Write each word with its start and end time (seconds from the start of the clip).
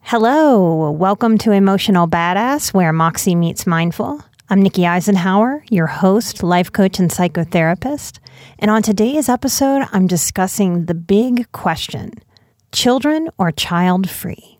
Hello, 0.00 0.90
welcome 0.90 1.38
to 1.38 1.52
Emotional 1.52 2.08
Badass, 2.08 2.74
where 2.74 2.92
Moxie 2.92 3.36
meets 3.36 3.64
mindful. 3.64 4.20
I'm 4.50 4.60
Nikki 4.60 4.86
Eisenhower, 4.86 5.64
your 5.70 5.86
host, 5.86 6.42
life 6.42 6.72
coach, 6.72 6.98
and 6.98 7.10
psychotherapist. 7.10 8.18
And 8.58 8.72
on 8.72 8.82
today's 8.82 9.28
episode, 9.28 9.86
I'm 9.92 10.08
discussing 10.08 10.86
the 10.86 10.94
big 10.94 11.52
question 11.52 12.14
children 12.72 13.30
or 13.38 13.52
child 13.52 14.10
free? 14.10 14.53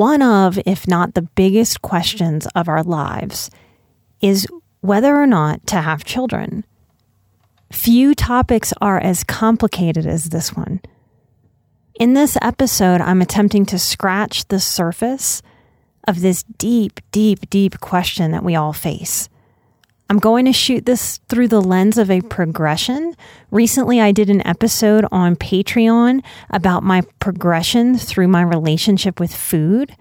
One 0.00 0.22
of, 0.22 0.58
if 0.64 0.88
not 0.88 1.12
the 1.12 1.20
biggest 1.20 1.82
questions 1.82 2.46
of 2.54 2.70
our 2.70 2.82
lives 2.82 3.50
is 4.22 4.46
whether 4.80 5.14
or 5.14 5.26
not 5.26 5.66
to 5.66 5.76
have 5.76 6.04
children. 6.04 6.64
Few 7.70 8.14
topics 8.14 8.72
are 8.80 8.98
as 8.98 9.24
complicated 9.24 10.06
as 10.06 10.30
this 10.30 10.56
one. 10.56 10.80
In 11.96 12.14
this 12.14 12.38
episode, 12.40 13.02
I'm 13.02 13.20
attempting 13.20 13.66
to 13.66 13.78
scratch 13.78 14.48
the 14.48 14.58
surface 14.58 15.42
of 16.08 16.22
this 16.22 16.44
deep, 16.44 17.00
deep, 17.12 17.50
deep 17.50 17.78
question 17.80 18.30
that 18.30 18.42
we 18.42 18.56
all 18.56 18.72
face. 18.72 19.28
I'm 20.10 20.18
going 20.18 20.44
to 20.46 20.52
shoot 20.52 20.86
this 20.86 21.18
through 21.28 21.46
the 21.46 21.62
lens 21.62 21.96
of 21.96 22.10
a 22.10 22.20
progression. 22.20 23.14
Recently, 23.52 24.00
I 24.00 24.10
did 24.10 24.28
an 24.28 24.44
episode 24.44 25.06
on 25.12 25.36
Patreon 25.36 26.24
about 26.50 26.82
my 26.82 27.02
progression 27.20 27.96
through 27.96 28.26
my 28.26 28.42
relationship 28.42 29.20
with 29.20 29.32
food. 29.32 29.94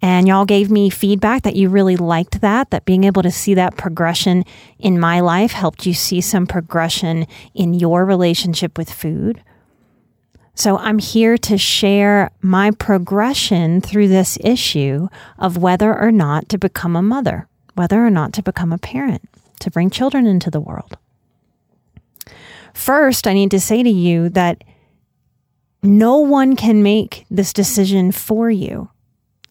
And 0.00 0.28
y'all 0.28 0.44
gave 0.44 0.70
me 0.70 0.90
feedback 0.90 1.42
that 1.42 1.56
you 1.56 1.70
really 1.70 1.96
liked 1.96 2.40
that, 2.40 2.70
that 2.70 2.84
being 2.84 3.02
able 3.02 3.24
to 3.24 3.32
see 3.32 3.54
that 3.54 3.76
progression 3.76 4.44
in 4.78 5.00
my 5.00 5.18
life 5.18 5.50
helped 5.50 5.86
you 5.86 5.92
see 5.92 6.20
some 6.20 6.46
progression 6.46 7.26
in 7.52 7.74
your 7.74 8.04
relationship 8.04 8.78
with 8.78 8.92
food. 8.92 9.42
So 10.54 10.78
I'm 10.78 11.00
here 11.00 11.36
to 11.38 11.58
share 11.58 12.30
my 12.42 12.70
progression 12.70 13.80
through 13.80 14.06
this 14.06 14.38
issue 14.44 15.08
of 15.36 15.56
whether 15.56 15.92
or 15.92 16.12
not 16.12 16.48
to 16.50 16.58
become 16.58 16.94
a 16.94 17.02
mother 17.02 17.48
whether 17.74 18.04
or 18.04 18.10
not 18.10 18.32
to 18.34 18.42
become 18.42 18.72
a 18.72 18.78
parent, 18.78 19.28
to 19.60 19.70
bring 19.70 19.90
children 19.90 20.26
into 20.26 20.50
the 20.50 20.60
world. 20.60 20.96
First, 22.72 23.26
I 23.26 23.34
need 23.34 23.50
to 23.52 23.60
say 23.60 23.82
to 23.82 23.90
you 23.90 24.28
that 24.30 24.64
no 25.82 26.18
one 26.18 26.56
can 26.56 26.82
make 26.82 27.26
this 27.30 27.52
decision 27.52 28.10
for 28.10 28.50
you. 28.50 28.90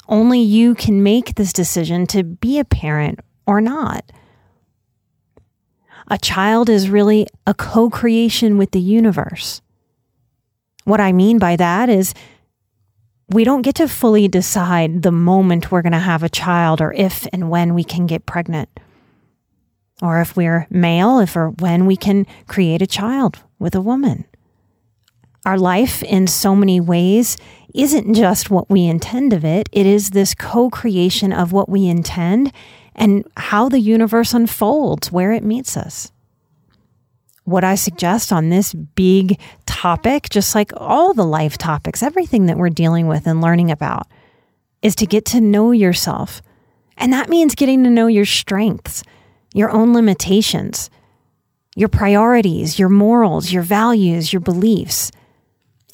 Only 0.07 0.39
you 0.39 0.75
can 0.75 1.01
make 1.01 1.35
this 1.35 1.53
decision 1.53 2.05
to 2.07 2.23
be 2.23 2.59
a 2.59 2.65
parent 2.65 3.19
or 3.47 3.61
not. 3.61 4.11
A 6.09 6.17
child 6.17 6.69
is 6.69 6.89
really 6.89 7.27
a 7.47 7.53
co 7.53 7.89
creation 7.89 8.57
with 8.57 8.71
the 8.71 8.79
universe. 8.79 9.61
What 10.83 10.99
I 10.99 11.13
mean 11.13 11.39
by 11.39 11.55
that 11.55 11.89
is 11.89 12.13
we 13.29 13.43
don't 13.43 13.61
get 13.61 13.75
to 13.75 13.87
fully 13.87 14.27
decide 14.27 15.01
the 15.01 15.11
moment 15.11 15.71
we're 15.71 15.81
going 15.81 15.93
to 15.93 15.99
have 15.99 16.23
a 16.23 16.29
child 16.29 16.81
or 16.81 16.93
if 16.93 17.27
and 17.33 17.49
when 17.49 17.73
we 17.73 17.83
can 17.83 18.05
get 18.05 18.25
pregnant. 18.25 18.69
Or 20.01 20.21
if 20.21 20.35
we're 20.35 20.67
male, 20.69 21.19
if 21.19 21.35
or 21.35 21.49
when 21.49 21.85
we 21.85 21.95
can 21.95 22.25
create 22.47 22.81
a 22.81 22.87
child 22.87 23.39
with 23.59 23.75
a 23.75 23.81
woman. 23.81 24.25
Our 25.45 25.57
life, 25.57 26.03
in 26.03 26.27
so 26.27 26.55
many 26.55 26.79
ways, 26.79 27.37
isn't 27.73 28.13
just 28.13 28.49
what 28.49 28.69
we 28.69 28.85
intend 28.85 29.33
of 29.33 29.43
it, 29.43 29.67
it 29.71 29.85
is 29.85 30.11
this 30.11 30.33
co 30.33 30.69
creation 30.69 31.33
of 31.33 31.51
what 31.51 31.67
we 31.69 31.87
intend 31.87 32.51
and 32.95 33.25
how 33.35 33.67
the 33.67 33.79
universe 33.79 34.33
unfolds 34.33 35.11
where 35.11 35.31
it 35.33 35.43
meets 35.43 35.75
us 35.75 36.12
what 37.43 37.63
I 37.63 37.75
suggest 37.75 38.31
on 38.31 38.49
this 38.49 38.73
big 38.73 39.39
topic, 39.65 40.29
just 40.29 40.55
like 40.55 40.71
all 40.77 41.13
the 41.13 41.25
life 41.25 41.57
topics, 41.57 42.01
everything 42.01 42.45
that 42.45 42.57
we're 42.57 42.69
dealing 42.69 43.07
with 43.07 43.27
and 43.27 43.41
learning 43.41 43.71
about, 43.71 44.07
is 44.81 44.95
to 44.95 45.05
get 45.05 45.25
to 45.25 45.41
know 45.41 45.71
yourself. 45.71 46.41
And 46.97 47.11
that 47.11 47.29
means 47.29 47.55
getting 47.55 47.83
to 47.83 47.89
know 47.89 48.07
your 48.07 48.25
strengths, 48.25 49.03
your 49.53 49.71
own 49.71 49.93
limitations, 49.93 50.89
your 51.75 51.89
priorities, 51.89 52.77
your 52.79 52.89
morals, 52.89 53.51
your 53.51 53.63
values, 53.63 54.31
your 54.31 54.39
beliefs, 54.39 55.11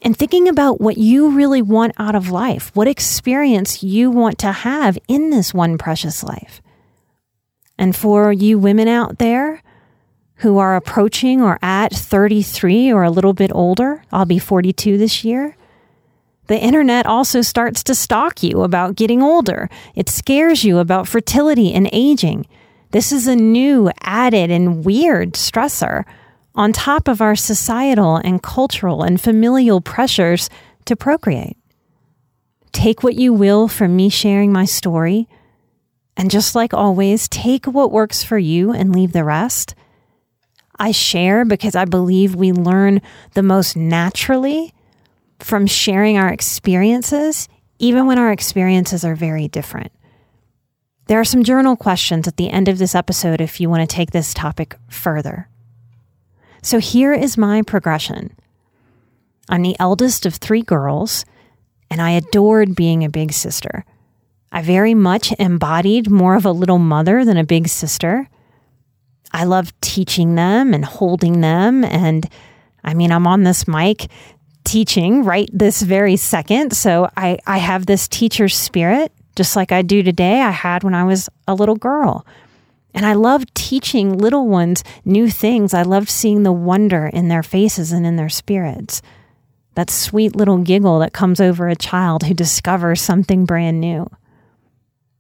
and 0.02 0.16
thinking 0.16 0.48
about 0.48 0.80
what 0.80 0.98
you 0.98 1.32
really 1.32 1.62
want 1.62 1.94
out 1.98 2.16
of 2.16 2.30
life, 2.30 2.72
what 2.74 2.88
experience 2.88 3.84
you 3.84 4.10
want 4.10 4.38
to 4.40 4.52
have 4.52 4.98
in 5.08 5.30
this 5.30 5.54
one 5.54 5.78
precious 5.78 6.24
life. 6.24 6.62
And 7.78 7.96
for 7.96 8.32
you 8.32 8.60
women 8.60 8.88
out 8.88 9.20
there, 9.20 9.62
who 10.40 10.58
are 10.58 10.76
approaching 10.76 11.42
or 11.42 11.60
at 11.62 11.94
33 11.94 12.92
or 12.92 13.04
a 13.04 13.10
little 13.12 13.34
bit 13.34 13.52
older, 13.54 14.04
I'll 14.12 14.26
be 14.26 14.40
42 14.40 14.98
this 14.98 15.24
year, 15.24 15.56
the 16.48 16.60
internet 16.60 17.06
also 17.06 17.42
starts 17.42 17.84
to 17.84 17.94
stalk 17.94 18.42
you 18.42 18.64
about 18.64 18.96
getting 18.96 19.22
older. 19.22 19.70
It 19.94 20.10
scares 20.10 20.64
you 20.64 20.80
about 20.80 21.08
fertility 21.08 21.72
and 21.72 21.88
aging. 21.94 22.48
This 22.90 23.12
is 23.12 23.28
a 23.28 23.36
new, 23.36 23.92
added, 24.02 24.50
and 24.50 24.84
weird 24.84 25.34
stressor 25.34 26.06
on 26.56 26.74
top 26.74 27.08
of 27.08 27.22
our 27.22 27.36
societal 27.36 28.16
and 28.16 28.42
cultural 28.42 29.04
and 29.04 29.22
familial 29.22 29.80
pressures 29.80 30.50
to 30.86 30.96
procreate. 30.96 31.56
Take 32.72 33.04
what 33.04 33.16
you 33.16 33.32
will 33.32 33.68
from 33.68 33.96
me 33.96 34.10
sharing 34.10 34.52
my 34.52 34.66
story. 34.66 35.28
And 36.18 36.32
just 36.32 36.56
like 36.56 36.74
always, 36.74 37.30
take 37.30 37.68
what 37.68 37.92
works 37.92 38.24
for 38.24 38.40
you 38.40 38.72
and 38.72 38.92
leave 38.92 39.12
the 39.12 39.24
rest. 39.24 39.76
I 40.80 40.92
share 40.92 41.44
because 41.44 41.76
I 41.76 41.86
believe 41.86 42.36
we 42.36 42.54
learn 42.54 43.02
the 43.34 43.44
most 43.44 43.76
naturally 43.76 44.74
from 45.40 45.68
sharing 45.68 46.18
our 46.18 46.30
experiences, 46.30 47.48
even 47.78 48.08
when 48.08 48.18
our 48.18 48.32
experiences 48.32 49.04
are 49.04 49.16
very 49.16 49.48
different. 49.48 49.92
There 51.08 51.20
are 51.20 51.26
some 51.26 51.44
journal 51.44 51.76
questions 51.76 52.28
at 52.28 52.38
the 52.38 52.50
end 52.50 52.68
of 52.68 52.78
this 52.78 52.96
episode 52.96 53.42
if 53.42 53.60
you 53.60 53.70
want 53.70 53.88
to 53.88 53.96
take 53.96 54.12
this 54.12 54.34
topic 54.34 54.76
further. 54.90 55.50
So 56.62 56.80
here 56.80 57.14
is 57.14 57.38
my 57.38 57.62
progression. 57.62 58.36
I'm 59.50 59.64
the 59.64 59.80
eldest 59.80 60.26
of 60.26 60.36
three 60.36 60.62
girls, 60.62 61.26
and 61.90 62.02
I 62.02 62.12
adored 62.12 62.76
being 62.76 63.04
a 63.04 63.10
big 63.10 63.34
sister. 63.34 63.86
I 64.52 64.62
very 64.62 64.94
much 64.94 65.32
embodied 65.40 66.10
more 66.10 66.36
of 66.36 66.46
a 66.46 66.52
little 66.52 66.80
mother 66.80 67.26
than 67.26 67.38
a 67.38 67.44
big 67.44 67.68
sister. 67.68 68.30
I 69.32 69.46
love 69.46 69.80
teaching 69.82 70.36
them 70.36 70.74
and 70.74 70.84
holding 70.84 71.42
them. 71.42 71.84
And 71.84 72.28
I 72.84 72.94
mean, 72.94 73.12
I'm 73.12 73.28
on 73.28 73.44
this 73.44 73.68
mic 73.68 74.10
teaching 74.64 75.24
right 75.24 75.50
this 75.52 75.82
very 75.82 76.16
second. 76.16 76.74
So 76.74 77.10
I, 77.16 77.40
I 77.48 77.58
have 77.58 77.86
this 77.86 78.08
teacher 78.08 78.50
spirit, 78.50 79.12
just 79.36 79.56
like 79.56 79.72
I 79.72 79.82
do 79.82 80.04
today, 80.04 80.42
I 80.42 80.52
had 80.52 80.84
when 80.84 80.94
I 80.94 81.04
was 81.04 81.30
a 81.48 81.56
little 81.56 81.76
girl. 81.76 82.26
And 82.94 83.06
I 83.06 83.14
loved 83.14 83.54
teaching 83.54 84.18
little 84.18 84.48
ones 84.48 84.84
new 85.06 85.30
things. 85.30 85.74
I 85.74 85.84
loved 85.84 86.10
seeing 86.10 86.44
the 86.44 86.52
wonder 86.52 87.08
in 87.08 87.28
their 87.28 87.44
faces 87.44 87.92
and 87.92 88.06
in 88.06 88.16
their 88.16 88.30
spirits. 88.30 89.02
That 89.76 89.90
sweet 89.90 90.36
little 90.36 90.58
giggle 90.58 91.00
that 91.00 91.14
comes 91.14 91.40
over 91.40 91.70
a 91.70 91.76
child 91.76 92.24
who 92.24 92.34
discovers 92.34 93.02
something 93.02 93.46
brand 93.46 93.80
new. 93.80 94.10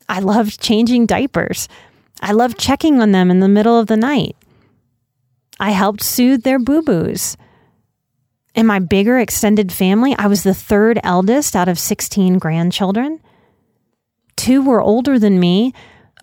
I 0.09 0.19
loved 0.19 0.59
changing 0.59 1.05
diapers. 1.05 1.67
I 2.21 2.31
loved 2.31 2.57
checking 2.57 3.01
on 3.01 3.11
them 3.11 3.31
in 3.31 3.39
the 3.39 3.47
middle 3.47 3.79
of 3.79 3.87
the 3.87 3.97
night. 3.97 4.35
I 5.59 5.71
helped 5.71 6.03
soothe 6.03 6.43
their 6.43 6.59
boo 6.59 6.81
boos. 6.81 7.37
In 8.55 8.65
my 8.65 8.79
bigger 8.79 9.19
extended 9.19 9.71
family, 9.71 10.15
I 10.17 10.27
was 10.27 10.43
the 10.43 10.53
third 10.53 10.99
eldest 11.03 11.55
out 11.55 11.67
of 11.67 11.79
16 11.79 12.39
grandchildren. 12.39 13.19
Two 14.35 14.61
were 14.61 14.81
older 14.81 15.19
than 15.19 15.39
me, 15.39 15.73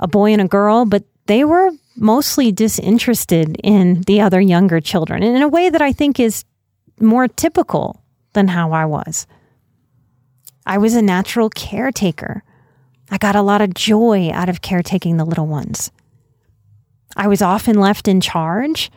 a 0.01 0.09
boy 0.09 0.33
and 0.33 0.43
a 0.43 0.49
girl, 0.49 0.85
but 0.85 1.05
they 1.27 1.45
were 1.45 1.71
mostly 1.97 2.53
disinterested 2.53 3.57
in 3.63 4.03
the 4.03 4.21
other 4.21 4.41
younger 4.41 4.81
children 4.81 5.23
in 5.23 5.43
a 5.43 5.49
way 5.49 5.71
that 5.71 5.83
I 5.83 5.93
think 5.93 6.21
is 6.21 6.45
more 7.01 7.29
typical 7.29 8.03
than 8.33 8.49
how 8.49 8.73
I 8.73 8.85
was. 8.85 9.27
I 10.67 10.79
was 10.79 10.95
a 10.95 11.03
natural 11.03 11.49
caretaker. 11.49 12.43
I 13.11 13.19
got 13.19 13.37
a 13.37 13.43
lot 13.43 13.61
of 13.61 13.75
joy 13.75 14.31
out 14.31 14.49
of 14.49 14.63
caretaking 14.63 15.17
the 15.17 15.25
little 15.25 15.47
ones. 15.47 15.91
I 17.17 17.29
was 17.29 17.41
often 17.41 17.79
left 17.79 18.09
in 18.09 18.21
charge. 18.21 18.91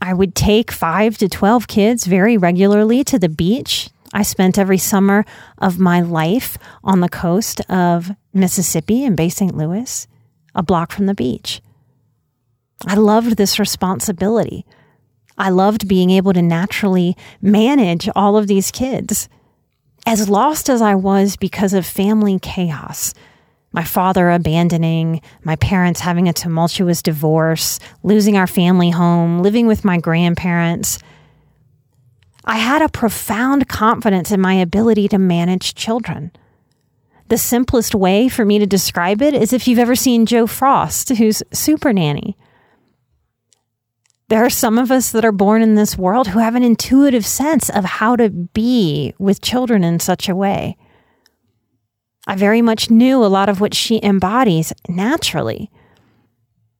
I 0.00 0.14
would 0.14 0.34
take 0.34 0.72
five 0.72 1.18
to 1.18 1.28
12 1.28 1.68
kids 1.68 2.06
very 2.06 2.36
regularly 2.36 3.04
to 3.04 3.18
the 3.18 3.28
beach. 3.28 3.90
I 4.12 4.22
spent 4.22 4.58
every 4.58 4.78
summer 4.78 5.24
of 5.58 5.78
my 5.78 6.00
life 6.00 6.58
on 6.82 7.00
the 7.00 7.08
coast 7.08 7.60
of 7.70 8.10
Mississippi 8.34 9.04
in 9.04 9.14
Bay 9.14 9.28
St. 9.28 9.56
Louis, 9.56 10.06
a 10.54 10.62
block 10.62 10.90
from 10.90 11.06
the 11.06 11.14
beach. 11.14 11.62
I 12.86 12.94
loved 12.94 13.36
this 13.36 13.58
responsibility. 13.58 14.66
I 15.38 15.50
loved 15.50 15.88
being 15.88 16.10
able 16.10 16.32
to 16.32 16.42
naturally 16.42 17.16
manage 17.40 18.08
all 18.14 18.36
of 18.36 18.48
these 18.48 18.70
kids 18.70 19.28
as 20.06 20.28
lost 20.28 20.68
as 20.68 20.82
I 20.82 20.94
was 20.94 21.36
because 21.36 21.74
of 21.74 21.86
family 21.86 22.38
chaos, 22.40 23.14
my 23.72 23.84
father 23.84 24.30
abandoning, 24.30 25.22
my 25.44 25.56
parents 25.56 26.00
having 26.00 26.28
a 26.28 26.32
tumultuous 26.32 27.02
divorce, 27.02 27.78
losing 28.02 28.36
our 28.36 28.46
family 28.46 28.90
home, 28.90 29.40
living 29.40 29.66
with 29.66 29.84
my 29.84 29.98
grandparents, 29.98 30.98
I 32.44 32.58
had 32.58 32.82
a 32.82 32.88
profound 32.88 33.68
confidence 33.68 34.32
in 34.32 34.40
my 34.40 34.54
ability 34.54 35.08
to 35.08 35.18
manage 35.18 35.74
children. 35.74 36.32
The 37.28 37.38
simplest 37.38 37.94
way 37.94 38.28
for 38.28 38.44
me 38.44 38.58
to 38.58 38.66
describe 38.66 39.22
it 39.22 39.32
is 39.32 39.52
if 39.52 39.68
you've 39.68 39.78
ever 39.78 39.94
seen 39.94 40.26
Jo 40.26 40.46
Frost, 40.46 41.10
who's 41.10 41.42
Super 41.52 41.92
Nanny. 41.92 42.36
There 44.32 44.46
are 44.46 44.48
some 44.48 44.78
of 44.78 44.90
us 44.90 45.12
that 45.12 45.26
are 45.26 45.30
born 45.30 45.60
in 45.60 45.74
this 45.74 45.98
world 45.98 46.28
who 46.28 46.38
have 46.38 46.54
an 46.54 46.62
intuitive 46.62 47.26
sense 47.26 47.68
of 47.68 47.84
how 47.84 48.16
to 48.16 48.30
be 48.30 49.12
with 49.18 49.42
children 49.42 49.84
in 49.84 50.00
such 50.00 50.26
a 50.26 50.34
way. 50.34 50.78
I 52.26 52.34
very 52.34 52.62
much 52.62 52.90
knew 52.90 53.22
a 53.22 53.28
lot 53.28 53.50
of 53.50 53.60
what 53.60 53.74
she 53.74 54.00
embodies 54.02 54.72
naturally. 54.88 55.70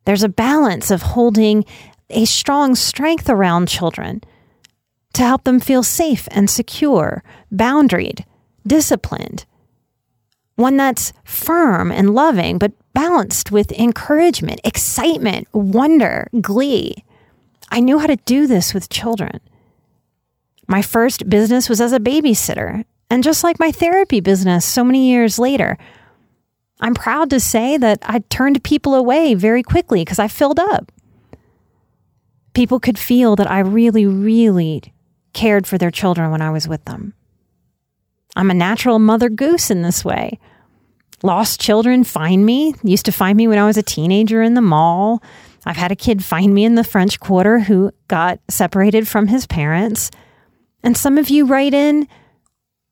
There's 0.06 0.22
a 0.22 0.30
balance 0.30 0.90
of 0.90 1.02
holding 1.02 1.66
a 2.08 2.24
strong 2.24 2.74
strength 2.74 3.28
around 3.28 3.68
children 3.68 4.22
to 5.12 5.22
help 5.22 5.44
them 5.44 5.60
feel 5.60 5.82
safe 5.82 6.26
and 6.30 6.48
secure, 6.48 7.22
boundaried, 7.54 8.24
disciplined. 8.66 9.44
One 10.54 10.78
that's 10.78 11.12
firm 11.22 11.92
and 11.92 12.14
loving, 12.14 12.56
but 12.56 12.72
balanced 12.94 13.52
with 13.52 13.72
encouragement, 13.72 14.62
excitement, 14.64 15.48
wonder, 15.52 16.28
glee. 16.40 17.04
I 17.72 17.80
knew 17.80 17.98
how 17.98 18.06
to 18.06 18.16
do 18.16 18.46
this 18.46 18.74
with 18.74 18.90
children. 18.90 19.40
My 20.68 20.82
first 20.82 21.28
business 21.28 21.70
was 21.70 21.80
as 21.80 21.92
a 21.92 21.98
babysitter, 21.98 22.84
and 23.10 23.24
just 23.24 23.42
like 23.42 23.58
my 23.58 23.72
therapy 23.72 24.20
business 24.20 24.66
so 24.66 24.84
many 24.84 25.08
years 25.10 25.38
later, 25.38 25.78
I'm 26.80 26.94
proud 26.94 27.30
to 27.30 27.40
say 27.40 27.78
that 27.78 28.00
I 28.02 28.18
turned 28.28 28.62
people 28.62 28.94
away 28.94 29.34
very 29.34 29.62
quickly 29.62 30.02
because 30.04 30.18
I 30.18 30.28
filled 30.28 30.60
up. 30.60 30.92
People 32.52 32.78
could 32.78 32.98
feel 32.98 33.36
that 33.36 33.50
I 33.50 33.60
really, 33.60 34.04
really 34.04 34.82
cared 35.32 35.66
for 35.66 35.78
their 35.78 35.90
children 35.90 36.30
when 36.30 36.42
I 36.42 36.50
was 36.50 36.68
with 36.68 36.84
them. 36.84 37.14
I'm 38.36 38.50
a 38.50 38.54
natural 38.54 38.98
mother 38.98 39.30
goose 39.30 39.70
in 39.70 39.80
this 39.80 40.04
way. 40.04 40.38
Lost 41.22 41.60
children 41.60 42.04
find 42.04 42.44
me, 42.44 42.74
used 42.82 43.06
to 43.06 43.12
find 43.12 43.36
me 43.36 43.48
when 43.48 43.58
I 43.58 43.64
was 43.64 43.78
a 43.78 43.82
teenager 43.82 44.42
in 44.42 44.52
the 44.54 44.60
mall. 44.60 45.22
I've 45.64 45.76
had 45.76 45.92
a 45.92 45.96
kid 45.96 46.24
find 46.24 46.52
me 46.54 46.64
in 46.64 46.74
the 46.74 46.84
French 46.84 47.20
Quarter 47.20 47.60
who 47.60 47.92
got 48.08 48.40
separated 48.48 49.06
from 49.06 49.28
his 49.28 49.46
parents. 49.46 50.10
And 50.82 50.96
some 50.96 51.18
of 51.18 51.30
you 51.30 51.46
write 51.46 51.74
in 51.74 52.08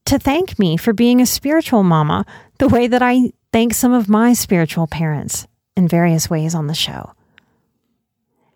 to 0.07 0.19
thank 0.19 0.59
me 0.59 0.77
for 0.77 0.93
being 0.93 1.21
a 1.21 1.27
spiritual 1.27 1.83
mama, 1.83 2.25
the 2.59 2.69
way 2.69 2.87
that 2.87 3.03
I 3.03 3.33
thank 3.53 3.75
some 3.75 3.93
of 3.93 4.09
my 4.09 4.33
spiritual 4.33 4.87
parents 4.87 5.47
in 5.77 5.89
various 5.89 6.31
ways 6.31 6.55
on 6.55 6.69
the 6.69 6.75
show. 6.75 7.13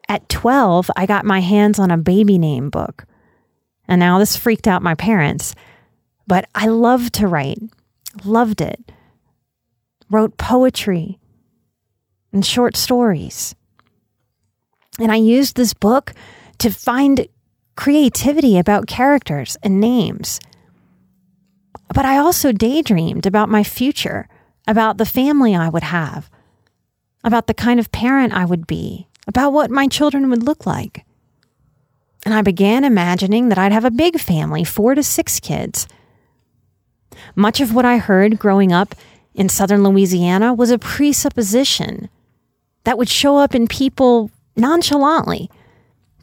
At 0.08 0.28
12, 0.28 0.90
I 0.96 1.06
got 1.06 1.24
my 1.24 1.40
hands 1.40 1.78
on 1.78 1.90
a 1.90 1.96
baby 1.96 2.38
name 2.38 2.70
book. 2.70 3.06
And 3.88 3.98
now 3.98 4.18
this 4.18 4.36
freaked 4.36 4.66
out 4.66 4.82
my 4.82 4.94
parents, 4.94 5.54
but 6.26 6.48
I 6.54 6.68
loved 6.68 7.14
to 7.14 7.28
write, 7.28 7.58
loved 8.24 8.60
it. 8.60 8.92
Wrote 10.10 10.36
poetry 10.36 11.18
and 12.32 12.44
short 12.44 12.76
stories. 12.76 13.54
And 14.98 15.10
I 15.10 15.16
used 15.16 15.56
this 15.56 15.74
book 15.74 16.12
to 16.58 16.70
find 16.70 17.26
creativity 17.76 18.58
about 18.58 18.86
characters 18.86 19.56
and 19.62 19.80
names. 19.80 20.40
But 21.92 22.04
I 22.04 22.18
also 22.18 22.52
daydreamed 22.52 23.26
about 23.26 23.48
my 23.48 23.64
future, 23.64 24.28
about 24.66 24.98
the 24.98 25.06
family 25.06 25.54
I 25.54 25.68
would 25.68 25.82
have, 25.82 26.30
about 27.22 27.46
the 27.46 27.54
kind 27.54 27.80
of 27.80 27.92
parent 27.92 28.32
I 28.32 28.44
would 28.44 28.66
be, 28.66 29.08
about 29.26 29.52
what 29.52 29.70
my 29.70 29.88
children 29.88 30.30
would 30.30 30.42
look 30.42 30.66
like. 30.66 31.04
And 32.24 32.32
I 32.32 32.42
began 32.42 32.84
imagining 32.84 33.48
that 33.48 33.58
I'd 33.58 33.72
have 33.72 33.84
a 33.84 33.90
big 33.90 34.18
family, 34.18 34.64
four 34.64 34.94
to 34.94 35.02
six 35.02 35.40
kids. 35.40 35.86
Much 37.34 37.60
of 37.60 37.74
what 37.74 37.84
I 37.84 37.98
heard 37.98 38.38
growing 38.38 38.72
up 38.72 38.94
in 39.34 39.48
southern 39.48 39.82
Louisiana 39.82 40.54
was 40.54 40.70
a 40.70 40.78
presupposition 40.78 42.08
that 42.84 42.96
would 42.96 43.08
show 43.08 43.36
up 43.36 43.54
in 43.54 43.66
people 43.66 44.30
nonchalantly. 44.56 45.50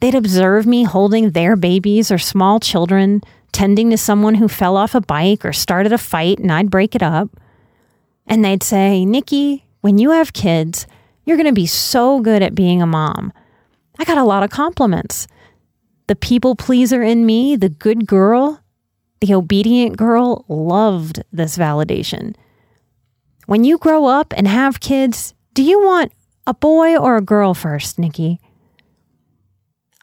They'd 0.00 0.14
observe 0.14 0.66
me 0.66 0.84
holding 0.84 1.30
their 1.30 1.54
babies 1.54 2.10
or 2.10 2.18
small 2.18 2.58
children, 2.58 3.20
tending 3.52 3.90
to 3.90 3.98
someone 3.98 4.34
who 4.34 4.48
fell 4.48 4.76
off 4.76 4.94
a 4.94 5.00
bike 5.00 5.44
or 5.44 5.52
started 5.52 5.92
a 5.92 5.98
fight, 5.98 6.38
and 6.38 6.50
I'd 6.50 6.70
break 6.70 6.94
it 6.94 7.02
up. 7.02 7.30
And 8.26 8.44
they'd 8.44 8.62
say, 8.62 9.04
Nikki, 9.04 9.66
when 9.80 9.98
you 9.98 10.10
have 10.10 10.32
kids, 10.32 10.86
you're 11.24 11.36
going 11.36 11.46
to 11.46 11.52
be 11.52 11.66
so 11.66 12.20
good 12.20 12.42
at 12.42 12.54
being 12.54 12.82
a 12.82 12.86
mom. 12.86 13.32
I 13.98 14.04
got 14.04 14.18
a 14.18 14.24
lot 14.24 14.42
of 14.42 14.50
compliments. 14.50 15.26
The 16.08 16.16
people 16.16 16.56
pleaser 16.56 17.02
in 17.02 17.24
me, 17.24 17.56
the 17.56 17.68
good 17.68 18.06
girl, 18.06 18.60
the 19.20 19.34
obedient 19.34 19.96
girl, 19.96 20.44
loved 20.48 21.22
this 21.32 21.56
validation. 21.56 22.34
When 23.46 23.64
you 23.64 23.78
grow 23.78 24.06
up 24.06 24.32
and 24.36 24.48
have 24.48 24.80
kids, 24.80 25.34
do 25.54 25.62
you 25.62 25.80
want 25.84 26.12
a 26.46 26.54
boy 26.54 26.96
or 26.96 27.16
a 27.16 27.22
girl 27.22 27.54
first, 27.54 27.98
Nikki? 27.98 28.40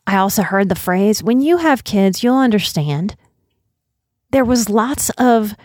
I 0.07 0.17
also 0.17 0.41
heard 0.43 0.69
the 0.69 0.75
phrase, 0.75 1.21
when 1.21 1.41
you 1.41 1.57
have 1.57 1.83
kids, 1.83 2.23
you'll 2.23 2.37
understand. 2.37 3.15
There 4.31 4.45
was 4.45 4.69
lots 4.69 5.09
of 5.11 5.55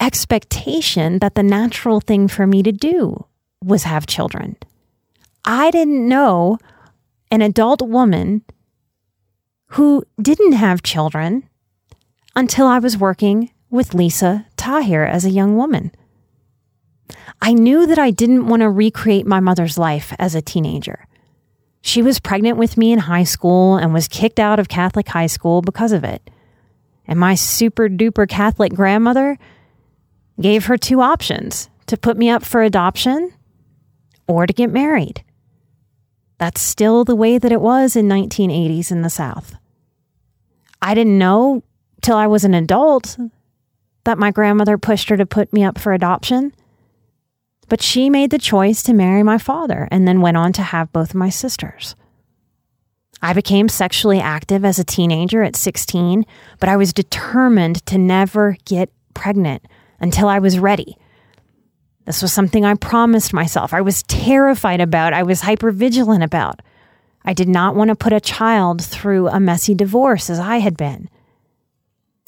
expectation 0.00 1.18
that 1.18 1.34
the 1.34 1.42
natural 1.42 2.00
thing 2.00 2.28
for 2.28 2.46
me 2.46 2.62
to 2.62 2.72
do 2.72 3.26
was 3.62 3.84
have 3.84 4.06
children. 4.06 4.56
I 5.44 5.70
didn't 5.70 6.08
know 6.08 6.58
an 7.30 7.42
adult 7.42 7.82
woman 7.82 8.42
who 9.68 10.04
didn't 10.20 10.52
have 10.52 10.82
children 10.82 11.48
until 12.36 12.66
I 12.66 12.78
was 12.78 12.98
working 12.98 13.50
with 13.70 13.94
Lisa 13.94 14.46
Tahir 14.56 15.04
as 15.04 15.24
a 15.24 15.30
young 15.30 15.56
woman. 15.56 15.90
I 17.40 17.52
knew 17.52 17.86
that 17.86 17.98
I 17.98 18.10
didn't 18.10 18.46
want 18.46 18.60
to 18.60 18.70
recreate 18.70 19.26
my 19.26 19.40
mother's 19.40 19.76
life 19.76 20.12
as 20.18 20.34
a 20.34 20.42
teenager. 20.42 21.06
She 21.82 22.00
was 22.00 22.18
pregnant 22.18 22.56
with 22.56 22.78
me 22.78 22.92
in 22.92 23.00
high 23.00 23.24
school 23.24 23.76
and 23.76 23.92
was 23.92 24.08
kicked 24.08 24.40
out 24.40 24.58
of 24.58 24.68
Catholic 24.68 25.08
high 25.08 25.26
school 25.26 25.60
because 25.60 25.92
of 25.92 26.02
it. 26.02 26.30
And 27.06 27.20
my 27.20 27.34
super 27.34 27.88
duper 27.88 28.26
Catholic 28.26 28.72
grandmother 28.72 29.38
gave 30.40 30.66
her 30.66 30.78
two 30.78 31.02
options 31.02 31.68
to 31.86 31.96
put 31.96 32.16
me 32.16 32.30
up 32.30 32.42
for 32.42 32.62
adoption 32.62 33.32
or 34.26 34.46
to 34.46 34.52
get 34.52 34.70
married. 34.70 35.22
That's 36.38 36.62
still 36.62 37.04
the 37.04 37.14
way 37.14 37.38
that 37.38 37.52
it 37.52 37.60
was 37.60 37.96
in 37.96 38.08
1980s 38.08 38.90
in 38.90 39.02
the 39.02 39.10
South. 39.10 39.54
I 40.80 40.94
didn't 40.94 41.18
know 41.18 41.62
till 42.02 42.16
I 42.16 42.26
was 42.26 42.44
an 42.44 42.54
adult 42.54 43.18
that 44.04 44.18
my 44.18 44.30
grandmother 44.30 44.78
pushed 44.78 45.08
her 45.08 45.16
to 45.16 45.26
put 45.26 45.52
me 45.52 45.64
up 45.64 45.78
for 45.78 45.92
adoption. 45.92 46.54
But 47.68 47.82
she 47.82 48.10
made 48.10 48.30
the 48.30 48.38
choice 48.38 48.82
to 48.84 48.92
marry 48.92 49.22
my 49.22 49.38
father 49.38 49.88
and 49.90 50.06
then 50.06 50.20
went 50.20 50.36
on 50.36 50.52
to 50.54 50.62
have 50.62 50.92
both 50.92 51.10
of 51.10 51.16
my 51.16 51.30
sisters. 51.30 51.96
I 53.22 53.32
became 53.32 53.68
sexually 53.68 54.20
active 54.20 54.64
as 54.64 54.78
a 54.78 54.84
teenager 54.84 55.42
at 55.42 55.56
16, 55.56 56.26
but 56.60 56.68
I 56.68 56.76
was 56.76 56.92
determined 56.92 57.84
to 57.86 57.96
never 57.96 58.56
get 58.66 58.90
pregnant 59.14 59.64
until 59.98 60.28
I 60.28 60.40
was 60.40 60.58
ready. 60.58 60.98
This 62.04 62.20
was 62.20 62.32
something 62.32 62.64
I 62.66 62.74
promised 62.74 63.32
myself. 63.32 63.72
I 63.72 63.80
was 63.80 64.02
terrified 64.02 64.80
about. 64.80 65.14
I 65.14 65.22
was 65.22 65.40
hypervigilant 65.40 66.22
about. 66.22 66.60
I 67.24 67.32
did 67.32 67.48
not 67.48 67.74
want 67.74 67.88
to 67.88 67.94
put 67.94 68.12
a 68.12 68.20
child 68.20 68.84
through 68.84 69.28
a 69.28 69.40
messy 69.40 69.74
divorce 69.74 70.28
as 70.28 70.38
I 70.38 70.58
had 70.58 70.76
been. 70.76 71.08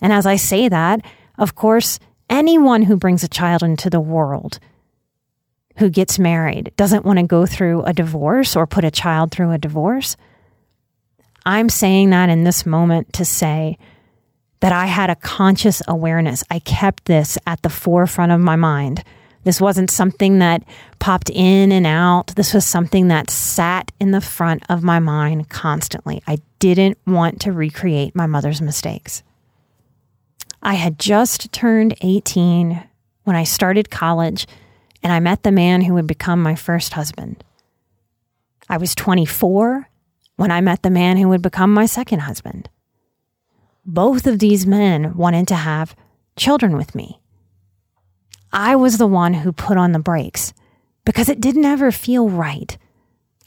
And 0.01 0.13
as 0.13 0.25
I 0.25 0.37
say 0.37 0.69
that, 0.69 1.05
of 1.37 1.55
course, 1.55 1.99
anyone 2.31 2.83
who 2.83 2.97
brings 2.97 3.23
a 3.23 3.29
child 3.29 3.63
into 3.63 3.91
the 3.91 4.01
world 4.01 4.59
who 5.79 5.91
gets 5.91 6.19
married 6.19 6.73
doesn't 6.77 7.05
want 7.05 7.19
to 7.19 7.27
go 7.27 7.47
through 7.47 7.83
a 7.83 7.93
divorce 7.93 8.57
or 8.57 8.67
put 8.67 8.85
a 8.85 8.91
child 8.91 9.31
through 9.31 9.53
a 9.53 9.59
divorce. 9.59 10.17
I'm 11.45 11.69
saying 11.69 12.11
that 12.11 12.29
in 12.29 12.45
this 12.45 12.67
moment 12.67 13.13
to 13.15 13.25
say 13.25 13.79
that 14.61 14.73
I 14.73 14.87
had 14.87 15.11
a 15.11 15.17
conscious 15.17 15.83
awareness. 15.87 16.43
I 16.51 16.59
kept 16.61 17.05
this 17.05 17.39
at 17.47 17.63
the 17.63 17.69
forefront 17.69 18.33
of 18.33 18.41
my 18.41 18.57
mind. 18.57 19.05
This 19.45 19.61
wasn't 19.61 19.91
something 19.91 20.41
that 20.41 20.65
popped 20.99 21.31
in 21.31 21.71
and 21.71 21.87
out. 21.87 22.35
This 22.35 22.53
was 22.53 22.65
something 22.65 23.09
that 23.09 23.31
sat 23.31 23.93
in 24.01 24.11
the 24.11 24.21
front 24.21 24.65
of 24.69 24.83
my 24.83 24.99
mind 24.99 25.51
constantly. 25.51 26.21
I 26.27 26.39
didn't 26.59 26.99
want 27.07 27.41
to 27.43 27.53
recreate 27.53 28.17
my 28.17 28.27
mother's 28.27 28.61
mistakes. 28.61 29.23
I 30.63 30.75
had 30.75 30.99
just 30.99 31.53
turned 31.53 31.95
18 32.01 32.83
when 33.23 33.37
I 33.37 33.45
started 33.45 33.89
college 33.89 34.49
and 35.03 35.13
I 35.13 35.21
met 35.21 35.43
the 35.43 35.53
man 35.53 35.83
who 35.83 35.95
would 35.95 36.07
become 36.07 36.43
my 36.43 36.55
first 36.55 36.95
husband. 36.95 37.43
I 38.69 38.77
was 38.79 38.95
24 38.95 39.89
when 40.37 40.51
I 40.51 40.61
met 40.61 40.83
the 40.83 40.91
man 40.91 41.17
who 41.17 41.29
would 41.29 41.43
become 41.43 41.73
my 41.73 41.87
second 41.87 42.21
husband. 42.21 42.69
Both 43.85 44.27
of 44.27 44.39
these 44.39 44.67
men 44.67 45.17
wanted 45.17 45.49
to 45.49 45.55
have 45.55 45.95
children 46.37 46.77
with 46.77 46.95
me. 46.95 47.21
I 48.53 48.77
was 48.77 48.99
the 48.99 49.07
one 49.07 49.35
who 49.35 49.53
put 49.53 49.77
on 49.77 49.93
the 49.93 49.99
brakes 49.99 50.53
because 51.05 51.29
it 51.29 51.41
didn't 51.41 51.65
ever 51.65 51.93
feel 51.93 52.29
right. 52.29 52.77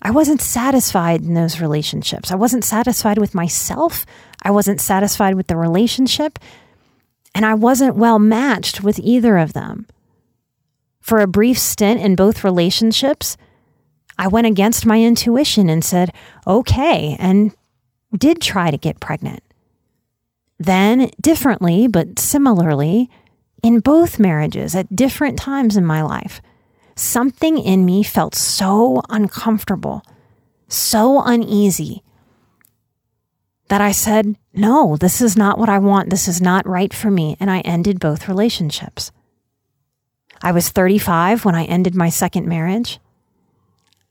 I 0.01 0.11
wasn't 0.11 0.41
satisfied 0.41 1.21
in 1.21 1.33
those 1.33 1.59
relationships. 1.59 2.31
I 2.31 2.35
wasn't 2.35 2.63
satisfied 2.63 3.17
with 3.17 3.35
myself. 3.35 4.05
I 4.41 4.51
wasn't 4.51 4.79
satisfied 4.79 5.35
with 5.35 5.47
the 5.47 5.57
relationship. 5.57 6.39
And 7.35 7.45
I 7.45 7.53
wasn't 7.53 7.97
well 7.97 8.17
matched 8.17 8.81
with 8.81 8.99
either 8.99 9.37
of 9.37 9.53
them. 9.53 9.87
For 11.01 11.19
a 11.19 11.27
brief 11.27 11.57
stint 11.57 12.01
in 12.01 12.15
both 12.15 12.43
relationships, 12.43 13.37
I 14.17 14.27
went 14.27 14.47
against 14.47 14.85
my 14.85 15.01
intuition 15.01 15.69
and 15.69 15.83
said, 15.83 16.13
okay, 16.45 17.15
and 17.19 17.55
did 18.17 18.41
try 18.41 18.69
to 18.69 18.77
get 18.77 18.99
pregnant. 18.99 19.41
Then, 20.57 21.09
differently, 21.21 21.87
but 21.87 22.19
similarly, 22.19 23.09
in 23.63 23.79
both 23.79 24.19
marriages 24.19 24.75
at 24.75 24.93
different 24.93 25.39
times 25.39 25.77
in 25.77 25.85
my 25.85 26.01
life, 26.01 26.41
something 26.95 27.57
in 27.57 27.85
me 27.85 28.03
felt 28.03 28.35
so 28.35 29.01
uncomfortable, 29.09 30.03
so 30.67 31.21
uneasy, 31.23 32.03
that 33.69 33.81
I 33.81 33.91
said, 33.91 34.35
No, 34.53 34.97
this 34.97 35.21
is 35.21 35.37
not 35.37 35.57
what 35.57 35.69
I 35.69 35.77
want. 35.77 36.09
This 36.09 36.27
is 36.27 36.41
not 36.41 36.67
right 36.67 36.93
for 36.93 37.09
me. 37.09 37.37
And 37.39 37.49
I 37.49 37.59
ended 37.61 37.99
both 37.99 38.27
relationships. 38.27 39.11
I 40.41 40.51
was 40.51 40.69
35 40.69 41.45
when 41.45 41.55
I 41.55 41.65
ended 41.65 41.95
my 41.95 42.09
second 42.09 42.47
marriage. 42.47 42.99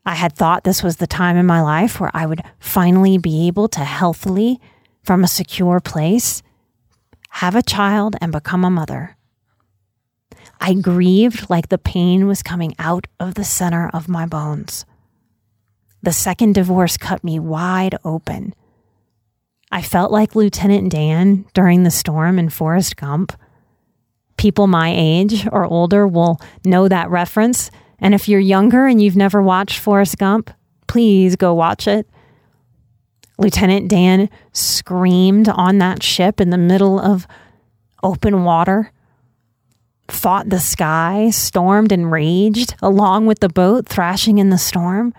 I 0.05 0.15
had 0.15 0.35
thought 0.35 0.65
this 0.65 0.83
was 0.83 0.97
the 0.97 1.07
time 1.07 1.37
in 1.37 1.47
my 1.47 1.61
life 1.61 2.01
where 2.01 2.11
I 2.15 2.27
would 2.27 2.43
finally 2.59 3.19
be 3.19 3.47
able 3.47 3.69
to 3.69 3.81
healthily, 3.81 4.61
from 5.03 5.25
a 5.25 5.29
secure 5.29 5.81
place, 5.81 6.43
have 7.31 7.55
a 7.55 7.63
child 7.63 8.17
and 8.21 8.33
become 8.33 8.65
a 8.65 8.71
mother. 8.71 9.17
I 10.61 10.75
grieved 10.75 11.49
like 11.49 11.69
the 11.69 11.79
pain 11.79 12.27
was 12.27 12.43
coming 12.43 12.75
out 12.79 13.07
of 13.21 13.35
the 13.35 13.45
center 13.45 13.89
of 13.93 14.09
my 14.09 14.27
bones. 14.27 14.85
The 16.03 16.13
second 16.13 16.55
divorce 16.55 16.97
cut 16.97 17.23
me 17.23 17.39
wide 17.39 17.97
open. 18.05 18.55
I 19.71 19.83
felt 19.83 20.11
like 20.11 20.35
Lieutenant 20.35 20.91
Dan 20.91 21.45
during 21.55 21.83
the 21.83 21.91
storm 21.91 22.39
in 22.39 22.49
Forrest 22.49 22.97
Gump 22.97 23.33
people 24.39 24.67
my 24.67 24.93
age 24.97 25.47
or 25.53 25.67
older 25.67 26.07
will 26.07 26.41
know 26.65 26.89
that 26.89 27.11
reference. 27.11 27.71
And 27.99 28.15
if 28.15 28.29
you're 28.29 28.41
younger 28.41 28.87
and 28.87 29.03
you've 29.03 29.17
never 29.17 29.43
watched 29.43 29.79
Forrest 29.79 30.17
Gump, 30.17 30.51
please 30.87 31.37
go 31.37 31.53
watch 31.53 31.87
it. 31.87 32.09
Lieutenant 33.37 33.89
Dan 33.89 34.31
screamed 34.53 35.49
on 35.49 35.79
that 35.79 36.03
ship 36.03 36.41
in 36.41 36.51
the 36.51 36.59
middle 36.59 36.99
of 36.99 37.27
open 38.03 38.45
water, 38.45 38.93
fought 40.09 40.49
the 40.49 40.59
sky, 40.59 41.31
stormed 41.31 41.93
and 41.93 42.11
raged 42.11 42.75
along 42.81 43.27
with 43.27 43.41
the 43.41 43.49
boat 43.49 43.87
thrashing 43.87 44.39
in 44.39 44.51
the 44.51 44.59
storm. 44.59 45.15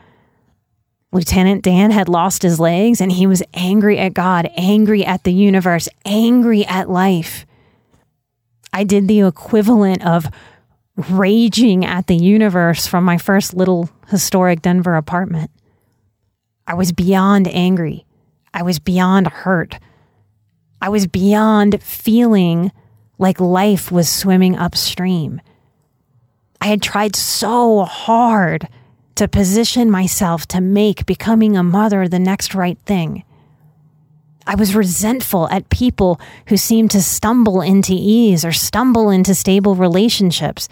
Lieutenant 1.12 1.64
Dan 1.64 1.92
had 1.92 2.10
lost 2.10 2.44
his 2.44 2.60
legs 2.60 3.02
and 3.02 3.12
he 3.12 3.26
was 3.26 3.42
angry 3.54 3.98
at 3.98 4.14
God, 4.14 4.50
angry 4.56 5.06
at 5.06 5.24
the 5.24 5.34
universe, 5.34 5.88
angry 6.06 6.66
at 6.66 6.90
life. 6.90 7.46
I 8.74 8.84
did 8.84 9.08
the 9.08 9.22
equivalent 9.22 10.06
of 10.06 10.28
raging 11.10 11.86
at 11.86 12.08
the 12.08 12.16
universe 12.16 12.86
from 12.86 13.04
my 13.04 13.18
first 13.18 13.54
little 13.54 13.90
historic 14.10 14.62
Denver 14.62 14.96
apartment. 14.96 15.50
I 16.68 16.74
was 16.74 16.92
beyond 16.92 17.48
angry. 17.48 18.06
I 18.54 18.64
was 18.64 18.80
beyond 18.80 19.28
hurt. 19.28 19.80
I 20.82 20.90
was 20.90 21.08
beyond 21.08 21.82
feeling 21.82 22.72
like 23.18 23.40
life 23.40 23.92
was 23.92 24.10
swimming 24.10 24.56
upstream. 24.56 25.42
I 26.62 26.68
had 26.68 26.82
tried 26.82 27.16
so 27.16 27.84
hard 27.84 28.68
to 29.16 29.28
position 29.28 29.92
myself 29.92 30.48
to 30.48 30.62
make 30.62 31.06
becoming 31.06 31.58
a 31.58 31.64
mother 31.64 32.08
the 32.08 32.20
next 32.20 32.56
right 32.56 32.78
thing. 32.86 33.24
I 34.48 34.56
was 34.56 34.76
resentful 34.76 35.48
at 35.50 35.70
people 35.70 36.20
who 36.48 36.58
seemed 36.58 36.92
to 36.92 37.02
stumble 37.02 37.62
into 37.62 37.94
ease 37.94 38.44
or 38.44 38.52
stumble 38.52 39.10
into 39.10 39.36
stable 39.36 39.76
relationships 39.76 40.68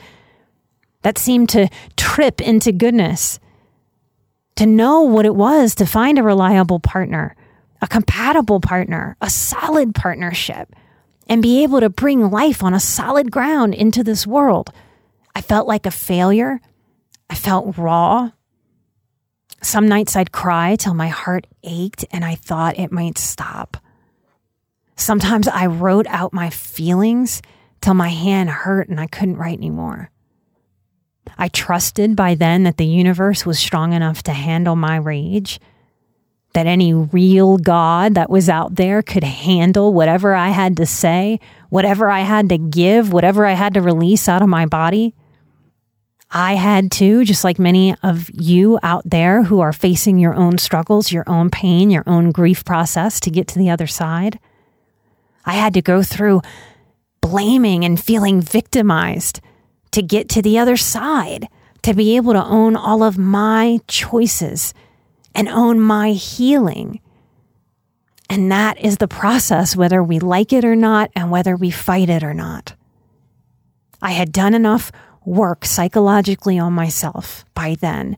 that 1.03 1.17
seemed 1.17 1.49
to 1.49 1.69
trip 1.95 2.41
into 2.41 2.71
goodness. 2.71 3.39
To 4.55 4.65
know 4.65 5.01
what 5.01 5.25
it 5.25 5.35
was 5.35 5.75
to 5.75 5.85
find 5.85 6.17
a 6.17 6.23
reliable 6.23 6.79
partner, 6.79 7.35
a 7.81 7.87
compatible 7.87 8.59
partner, 8.59 9.15
a 9.21 9.29
solid 9.29 9.93
partnership, 9.93 10.75
and 11.27 11.41
be 11.43 11.61
able 11.61 11.79
to 11.79 11.89
bring 11.89 12.31
life 12.31 12.63
on 12.63 12.73
a 12.73 12.79
solid 12.79 13.29
ground 13.29 13.75
into 13.75 14.03
this 14.03 14.25
world. 14.25 14.71
I 15.35 15.41
felt 15.41 15.67
like 15.67 15.85
a 15.85 15.91
failure. 15.91 16.59
I 17.29 17.35
felt 17.35 17.77
raw. 17.77 18.31
Some 19.61 19.87
nights 19.87 20.15
I'd 20.15 20.31
cry 20.31 20.75
till 20.75 20.93
my 20.93 21.07
heart 21.07 21.47
ached 21.63 22.05
and 22.11 22.23
I 22.23 22.35
thought 22.35 22.79
it 22.79 22.91
might 22.91 23.17
stop. 23.17 23.77
Sometimes 24.95 25.47
I 25.47 25.65
wrote 25.67 26.07
out 26.07 26.33
my 26.33 26.49
feelings 26.49 27.41
till 27.81 27.93
my 27.93 28.09
hand 28.09 28.49
hurt 28.49 28.89
and 28.89 28.99
I 28.99 29.07
couldn't 29.07 29.37
write 29.37 29.57
anymore. 29.57 30.09
I 31.37 31.49
trusted 31.49 32.15
by 32.15 32.35
then 32.35 32.63
that 32.63 32.77
the 32.77 32.85
universe 32.85 33.45
was 33.45 33.59
strong 33.59 33.93
enough 33.93 34.23
to 34.23 34.33
handle 34.33 34.75
my 34.75 34.95
rage, 34.95 35.59
that 36.53 36.65
any 36.65 36.93
real 36.93 37.57
God 37.57 38.15
that 38.15 38.29
was 38.29 38.49
out 38.49 38.75
there 38.75 39.01
could 39.01 39.23
handle 39.23 39.93
whatever 39.93 40.33
I 40.33 40.49
had 40.49 40.77
to 40.77 40.85
say, 40.85 41.39
whatever 41.69 42.09
I 42.09 42.21
had 42.21 42.49
to 42.49 42.57
give, 42.57 43.13
whatever 43.13 43.45
I 43.45 43.53
had 43.53 43.73
to 43.75 43.81
release 43.81 44.27
out 44.27 44.41
of 44.41 44.49
my 44.49 44.65
body. 44.65 45.13
I 46.29 46.55
had 46.55 46.91
to, 46.93 47.23
just 47.23 47.43
like 47.43 47.57
many 47.57 47.95
of 48.03 48.29
you 48.33 48.79
out 48.83 49.09
there 49.09 49.43
who 49.43 49.61
are 49.61 49.71
facing 49.71 50.19
your 50.19 50.33
own 50.33 50.57
struggles, 50.57 51.11
your 51.11 51.23
own 51.27 51.49
pain, 51.49 51.89
your 51.89 52.03
own 52.05 52.31
grief 52.31 52.65
process 52.65 53.19
to 53.21 53.31
get 53.31 53.47
to 53.49 53.59
the 53.59 53.69
other 53.69 53.87
side. 53.87 54.39
I 55.45 55.53
had 55.53 55.73
to 55.75 55.81
go 55.81 56.03
through 56.03 56.41
blaming 57.21 57.85
and 57.85 58.01
feeling 58.01 58.41
victimized 58.41 59.39
to 59.91 60.01
get 60.01 60.27
to 60.29 60.41
the 60.41 60.59
other 60.59 60.75
side, 60.75 61.47
to 61.83 61.93
be 61.93 62.17
able 62.17 62.33
to 62.33 62.43
own 62.43 62.75
all 62.75 63.03
of 63.03 63.17
my 63.17 63.79
choices 63.87 64.73
and 65.33 65.47
own 65.47 65.79
my 65.79 66.11
healing. 66.11 66.99
And 68.29 68.51
that 68.51 68.77
is 68.81 68.97
the 68.97 69.07
process, 69.07 69.77
whether 69.77 70.03
we 70.03 70.19
like 70.19 70.51
it 70.51 70.65
or 70.65 70.75
not, 70.75 71.09
and 71.15 71.31
whether 71.31 71.55
we 71.55 71.71
fight 71.71 72.09
it 72.09 72.23
or 72.23 72.33
not. 72.33 72.73
I 74.01 74.11
had 74.11 74.33
done 74.33 74.53
enough 74.53 74.91
work 75.27 75.65
psychologically 75.65 76.57
on 76.57 76.71
myself 76.71 77.43
by 77.53 77.75
then 77.81 78.15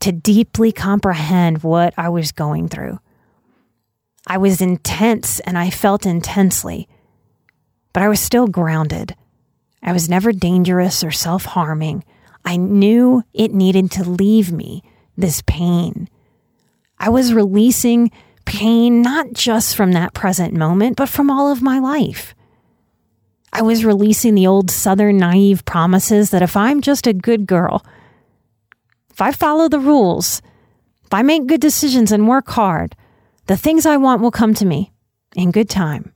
to 0.00 0.10
deeply 0.10 0.72
comprehend 0.72 1.62
what 1.62 1.94
I 1.96 2.08
was 2.08 2.32
going 2.32 2.68
through. 2.68 2.98
I 4.26 4.36
was 4.36 4.60
intense 4.60 5.38
and 5.40 5.56
I 5.56 5.70
felt 5.70 6.04
intensely, 6.04 6.88
but 7.92 8.02
I 8.02 8.08
was 8.08 8.18
still 8.18 8.48
grounded. 8.48 9.14
I 9.84 9.92
was 9.92 10.08
never 10.08 10.32
dangerous 10.32 11.04
or 11.04 11.12
self 11.12 11.44
harming. 11.44 12.02
I 12.44 12.56
knew 12.56 13.22
it 13.32 13.54
needed 13.54 13.92
to 13.92 14.08
leave 14.08 14.50
me, 14.50 14.82
this 15.16 15.42
pain. 15.46 16.08
I 16.98 17.08
was 17.08 17.32
releasing 17.32 18.10
pain 18.44 19.00
not 19.00 19.32
just 19.32 19.76
from 19.76 19.92
that 19.92 20.12
present 20.12 20.54
moment, 20.54 20.96
but 20.96 21.08
from 21.08 21.30
all 21.30 21.52
of 21.52 21.62
my 21.62 21.78
life. 21.78 22.34
I 23.56 23.62
was 23.62 23.86
releasing 23.86 24.34
the 24.34 24.46
old 24.46 24.70
Southern 24.70 25.16
naive 25.16 25.64
promises 25.64 26.28
that 26.28 26.42
if 26.42 26.58
I'm 26.58 26.82
just 26.82 27.06
a 27.06 27.14
good 27.14 27.46
girl, 27.46 27.82
if 29.08 29.22
I 29.22 29.32
follow 29.32 29.66
the 29.66 29.80
rules, 29.80 30.42
if 31.06 31.14
I 31.14 31.22
make 31.22 31.46
good 31.46 31.62
decisions 31.62 32.12
and 32.12 32.28
work 32.28 32.48
hard, 32.50 32.94
the 33.46 33.56
things 33.56 33.86
I 33.86 33.96
want 33.96 34.20
will 34.20 34.30
come 34.30 34.52
to 34.52 34.66
me 34.66 34.92
in 35.34 35.52
good 35.52 35.70
time. 35.70 36.12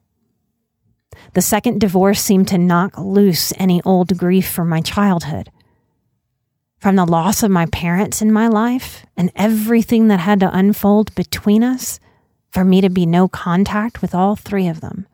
The 1.33 1.41
second 1.41 1.81
divorce 1.81 2.21
seemed 2.21 2.49
to 2.49 2.59
knock 2.59 2.99
loose 2.99 3.55
any 3.57 3.81
old 3.85 4.19
grief 4.19 4.51
from 4.51 4.69
my 4.69 4.83
childhood. 4.83 5.51
From 6.79 6.97
the 6.97 7.07
loss 7.07 7.43
of 7.43 7.51
my 7.51 7.65
parents 7.65 8.21
in 8.21 8.31
my 8.31 8.49
life 8.49 9.07
and 9.17 9.33
everything 9.35 10.09
that 10.09 10.21
had 10.21 10.41
to 10.41 10.55
unfold 10.55 11.15
between 11.15 11.65
us 11.65 12.01
for 12.51 12.67
me 12.67 12.83
to 12.83 12.91
be 12.91 13.07
no 13.07 13.29
contact 13.29 14.03
with 14.03 14.15
all 14.15 14.37
three 14.37 14.69
of 14.69 14.83
them. 14.83 15.07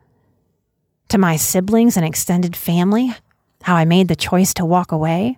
To 1.09 1.17
my 1.17 1.37
siblings 1.37 1.95
and 1.95 2.05
extended 2.05 2.55
family, 2.55 3.15
how 3.63 3.75
I 3.75 3.85
made 3.85 4.07
the 4.07 4.15
choice 4.15 4.53
to 4.55 4.65
walk 4.65 4.91
away. 4.91 5.37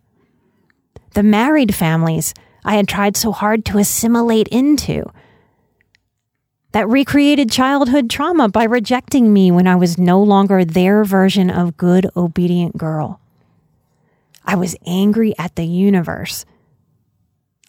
The 1.14 1.24
married 1.24 1.76
families 1.76 2.34
I 2.66 2.76
had 2.76 2.88
tried 2.88 3.16
so 3.16 3.32
hard 3.32 3.66
to 3.66 3.78
assimilate 3.78 4.48
into 4.50 5.06
that 6.72 6.88
recreated 6.88 7.52
childhood 7.52 8.10
trauma 8.10 8.50
by 8.50 8.64
rejecting 8.64 9.34
me 9.34 9.52
when 9.52 9.68
I 9.68 9.76
was 9.76 9.98
no 9.98 10.22
longer 10.22 10.64
their 10.64 11.04
version 11.04 11.50
of 11.50 11.78
good, 11.78 12.08
obedient 12.16 12.78
girl. 12.78 13.20
I 14.46 14.56
was 14.56 14.76
angry 14.86 15.34
at 15.38 15.56
the 15.56 15.66
universe. 15.66 16.46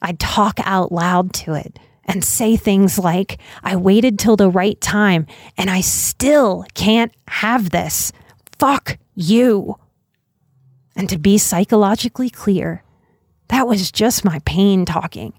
I'd 0.03 0.19
talk 0.19 0.59
out 0.65 0.93
loud 0.93 1.33
to 1.35 1.55
it 1.55 1.79
and 2.05 2.25
say 2.25 2.57
things 2.57 2.99
like, 2.99 3.39
I 3.63 3.77
waited 3.77 4.19
till 4.19 4.37
the 4.37 4.51
right 4.51 4.81
time 4.81 5.27
and 5.57 5.71
I 5.71 5.81
still 5.81 6.65
can't 6.75 7.13
have 7.29 7.71
this. 7.71 8.13
Fuck 8.59 8.99
you. 9.15 9.77
And 10.97 11.09
to 11.09 11.19
be 11.19 11.39
psychologically 11.39 12.31
clear, 12.31 12.83
that 13.49 13.67
was 13.67 13.91
just 13.91 14.25
my 14.25 14.41
pain 14.45 14.85
talking, 14.85 15.33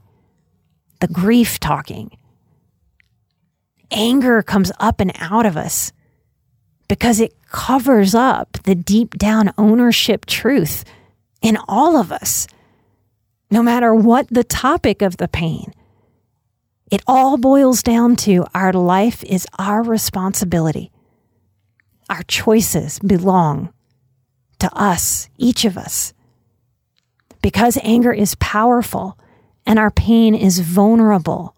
the 1.00 1.08
grief 1.08 1.60
talking 1.60 2.18
anger 3.92 4.42
comes 4.42 4.72
up 4.80 5.00
and 5.00 5.12
out 5.20 5.46
of 5.46 5.58
us 5.58 5.92
because 6.88 7.20
it 7.20 7.36
covers 7.50 8.16
up 8.16 8.54
the 8.64 8.76
deep 8.76 9.18
down 9.18 9.54
ownership 9.58 10.26
truth 10.26 10.84
in 11.42 11.58
all 11.68 11.98
of 11.98 12.12
us, 12.12 12.48
no 13.50 13.62
matter 13.62 13.94
what 13.94 14.28
the 14.30 14.44
topic 14.44 15.02
of 15.02 15.18
the 15.18 15.28
pain. 15.28 15.74
It 16.92 17.02
all 17.08 17.38
boils 17.38 17.82
down 17.82 18.16
to 18.18 18.46
our 18.54 18.74
life 18.74 19.24
is 19.24 19.48
our 19.58 19.82
responsibility. 19.82 20.92
Our 22.10 22.24
choices 22.24 23.00
belong 23.00 23.74
to 24.60 24.72
us, 24.76 25.30
each 25.38 25.66
of 25.66 25.78
us. 25.78 26.14
Because 27.42 27.80
anger 27.82 28.12
is 28.12 28.36
powerful 28.36 29.18
and 29.66 29.80
our 29.80 29.90
pain 29.90 30.36
is 30.36 30.60
vulnerable 30.60 31.56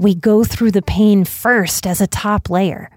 we 0.00 0.14
go 0.14 0.44
through 0.44 0.70
the 0.70 0.80
pain 0.80 1.26
first 1.26 1.86
as 1.86 2.00
a 2.00 2.06
top 2.06 2.48
layer. 2.48 2.90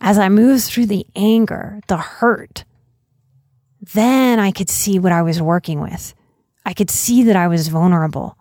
As 0.00 0.18
I 0.18 0.28
moved 0.28 0.64
through 0.64 0.86
the 0.86 1.06
anger, 1.14 1.78
the 1.86 1.98
hurt, 1.98 2.64
then 3.94 4.40
I 4.40 4.50
could 4.50 4.68
see 4.68 4.98
what 4.98 5.12
I 5.12 5.22
was 5.22 5.40
working 5.40 5.80
with. 5.80 6.14
I 6.66 6.74
could 6.74 6.90
see 6.90 7.22
that 7.22 7.36
I 7.36 7.46
was 7.46 7.68
vulnerable. 7.68 8.36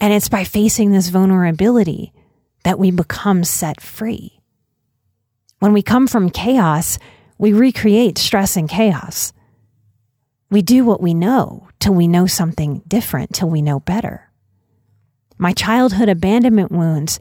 And 0.00 0.12
it's 0.12 0.28
by 0.28 0.44
facing 0.44 0.92
this 0.92 1.08
vulnerability 1.08 2.12
that 2.64 2.78
we 2.78 2.90
become 2.90 3.44
set 3.44 3.80
free. 3.80 4.40
When 5.58 5.72
we 5.72 5.82
come 5.82 6.06
from 6.06 6.30
chaos, 6.30 6.98
we 7.36 7.52
recreate 7.52 8.18
stress 8.18 8.56
and 8.56 8.68
chaos. 8.68 9.32
We 10.50 10.62
do 10.62 10.84
what 10.84 11.00
we 11.00 11.14
know 11.14 11.68
till 11.80 11.94
we 11.94 12.08
know 12.08 12.26
something 12.26 12.82
different, 12.86 13.34
till 13.34 13.50
we 13.50 13.62
know 13.62 13.80
better. 13.80 14.30
My 15.36 15.52
childhood 15.52 16.08
abandonment 16.08 16.72
wounds 16.72 17.20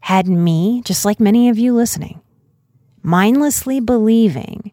had 0.00 0.26
me, 0.26 0.82
just 0.84 1.04
like 1.04 1.20
many 1.20 1.48
of 1.48 1.58
you 1.58 1.74
listening, 1.74 2.20
mindlessly 3.02 3.80
believing 3.80 4.72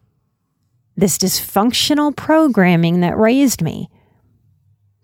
this 0.96 1.18
dysfunctional 1.18 2.14
programming 2.14 3.00
that 3.00 3.16
raised 3.18 3.62
me, 3.62 3.88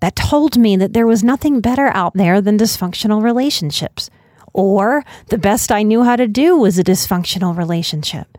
that 0.00 0.16
told 0.16 0.58
me 0.58 0.76
that 0.76 0.92
there 0.92 1.06
was 1.06 1.24
nothing 1.24 1.60
better 1.60 1.88
out 1.88 2.14
there 2.14 2.40
than 2.40 2.58
dysfunctional 2.58 3.22
relationships, 3.22 4.10
or 4.52 5.04
the 5.28 5.38
best 5.38 5.72
I 5.72 5.82
knew 5.82 6.02
how 6.02 6.16
to 6.16 6.26
do 6.26 6.56
was 6.56 6.78
a 6.78 6.84
dysfunctional 6.84 7.56
relationship, 7.56 8.38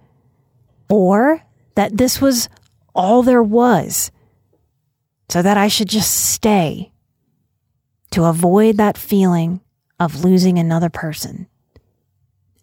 or 0.90 1.44
that 1.76 1.98
this 1.98 2.22
was 2.22 2.50
all 2.94 3.24
there 3.24 3.44
was, 3.44 4.12
so 5.30 5.42
that 5.42 5.58
I 5.58 5.68
should 5.68 5.90
just 5.90 6.32
stay 6.32 6.92
to 8.12 8.24
avoid 8.24 8.78
that 8.78 8.98
feeling 8.98 9.62
of 10.00 10.24
losing 10.24 10.58
another 10.58 10.90
person. 10.90 11.48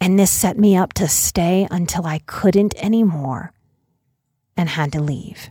And 0.01 0.19
this 0.19 0.31
set 0.31 0.59
me 0.59 0.77
up 0.77 0.93
to 0.95 1.09
stay 1.09 1.67
until 1.71 2.07
I 2.07 2.19
couldn't 2.27 2.75
anymore 2.77 3.53
and 4.57 4.69
had 4.69 4.93
to 4.93 5.01
leave. 5.01 5.51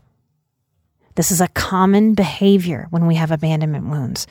This 1.16 1.32
is 1.32 1.42
a 1.42 1.48
common 1.50 2.14
behavior 2.14 2.88
when 2.90 3.08
we 3.08 3.16
have 3.16 3.32
abandonment 3.32 3.88
wounds 3.88 4.28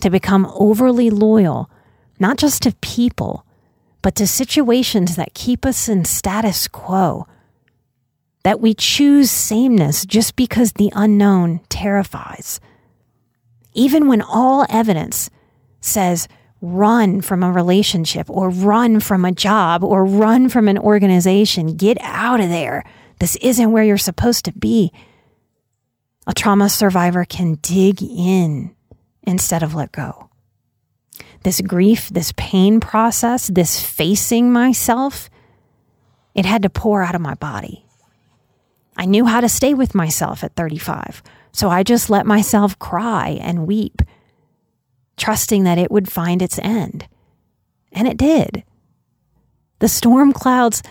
to 0.00 0.10
become 0.10 0.50
overly 0.54 1.10
loyal, 1.10 1.70
not 2.18 2.36
just 2.36 2.62
to 2.62 2.74
people, 2.80 3.46
but 4.02 4.14
to 4.16 4.26
situations 4.26 5.16
that 5.16 5.34
keep 5.34 5.64
us 5.64 5.88
in 5.88 6.04
status 6.04 6.68
quo. 6.68 7.26
That 8.42 8.60
we 8.60 8.74
choose 8.74 9.30
sameness 9.30 10.04
just 10.04 10.34
because 10.34 10.72
the 10.72 10.92
unknown 10.94 11.60
terrifies 11.68 12.60
even 13.74 14.08
when 14.08 14.22
all 14.22 14.66
evidence 14.68 15.30
says 15.80 16.28
run 16.60 17.20
from 17.20 17.42
a 17.42 17.50
relationship 17.50 18.28
or 18.30 18.48
run 18.48 19.00
from 19.00 19.24
a 19.24 19.32
job 19.32 19.82
or 19.82 20.04
run 20.04 20.48
from 20.48 20.68
an 20.68 20.78
organization, 20.78 21.76
get 21.76 21.98
out 22.00 22.40
of 22.40 22.48
there. 22.48 22.84
This 23.18 23.36
isn't 23.36 23.72
where 23.72 23.84
you're 23.84 23.98
supposed 23.98 24.44
to 24.44 24.52
be. 24.52 24.92
A 26.26 26.32
trauma 26.32 26.68
survivor 26.68 27.24
can 27.24 27.54
dig 27.62 28.02
in 28.02 28.74
instead 29.22 29.62
of 29.62 29.74
let 29.74 29.92
go. 29.92 30.30
This 31.42 31.60
grief, 31.60 32.08
this 32.08 32.32
pain 32.36 32.78
process, 32.78 33.48
this 33.48 33.80
facing 33.84 34.52
myself, 34.52 35.28
it 36.34 36.46
had 36.46 36.62
to 36.62 36.70
pour 36.70 37.02
out 37.02 37.16
of 37.16 37.20
my 37.20 37.34
body. 37.34 37.84
I 38.96 39.06
knew 39.06 39.24
how 39.24 39.40
to 39.40 39.48
stay 39.48 39.74
with 39.74 39.94
myself 39.94 40.44
at 40.44 40.54
35. 40.54 41.22
So 41.52 41.68
I 41.68 41.82
just 41.82 42.08
let 42.08 42.26
myself 42.26 42.78
cry 42.78 43.38
and 43.40 43.66
weep, 43.66 44.02
trusting 45.16 45.64
that 45.64 45.78
it 45.78 45.90
would 45.90 46.10
find 46.10 46.40
its 46.40 46.58
end. 46.60 47.08
And 47.90 48.06
it 48.06 48.16
did. 48.16 48.64
The 49.80 49.88
storm 49.88 50.32
clouds 50.32 50.82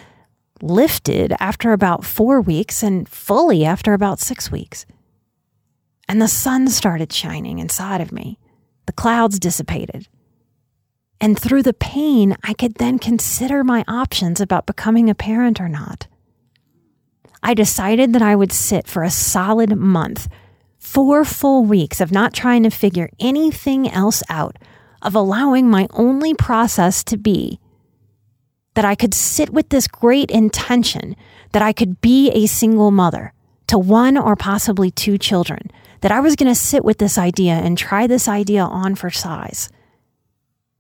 lifted 0.62 1.34
after 1.40 1.72
about 1.72 2.06
four 2.06 2.42
weeks 2.42 2.84
and 2.84 3.08
fully 3.08 3.64
after 3.64 3.94
about 3.94 4.20
six 4.20 4.52
weeks. 4.52 4.86
And 6.12 6.22
the 6.22 6.28
sun 6.28 6.68
started 6.68 7.14
shining 7.14 7.60
inside 7.60 8.02
of 8.02 8.12
me. 8.12 8.38
The 8.86 8.92
clouds 8.92 9.40
dissipated. 9.40 10.10
And 11.22 11.40
through 11.40 11.64
the 11.64 11.72
pain, 11.72 12.36
I 12.44 12.54
could 12.54 12.76
then 12.76 13.00
consider 13.00 13.64
my 13.64 13.86
options 13.88 14.42
about 14.42 14.66
becoming 14.66 15.10
a 15.10 15.16
parent 15.16 15.62
or 15.62 15.70
not. 15.70 16.08
I 17.42 17.54
decided 17.54 18.12
that 18.12 18.22
I 18.22 18.36
would 18.36 18.52
sit 18.52 18.90
for 18.90 19.04
a 19.04 19.10
solid 19.10 19.78
month 19.78 20.28
four 20.78 21.24
full 21.24 21.64
weeks 21.64 22.02
of 22.02 22.12
not 22.12 22.34
trying 22.34 22.64
to 22.64 22.72
figure 22.72 23.10
anything 23.18 23.90
else 23.90 24.22
out, 24.28 24.58
of 25.02 25.16
allowing 25.16 25.70
my 25.70 25.88
only 25.92 26.34
process 26.34 27.06
to 27.06 27.16
be 27.16 27.58
that 28.74 28.84
I 28.84 28.96
could 28.96 29.14
sit 29.14 29.52
with 29.52 29.70
this 29.70 29.88
great 29.88 30.30
intention 30.30 31.16
that 31.54 31.62
I 31.62 31.72
could 31.72 32.02
be 32.02 32.32
a 32.32 32.48
single 32.48 32.92
mother 32.92 33.32
to 33.68 33.80
one 33.80 34.18
or 34.18 34.36
possibly 34.36 34.92
two 34.92 35.18
children, 35.18 35.72
that 36.02 36.12
I 36.12 36.20
was 36.20 36.36
going 36.36 36.52
to 36.52 36.60
sit 36.60 36.84
with 36.84 36.98
this 36.98 37.18
idea 37.18 37.54
and 37.54 37.78
try 37.78 38.08
this 38.08 38.28
idea 38.28 38.64
on 38.64 38.96
for 38.96 39.10
size. 39.10 39.70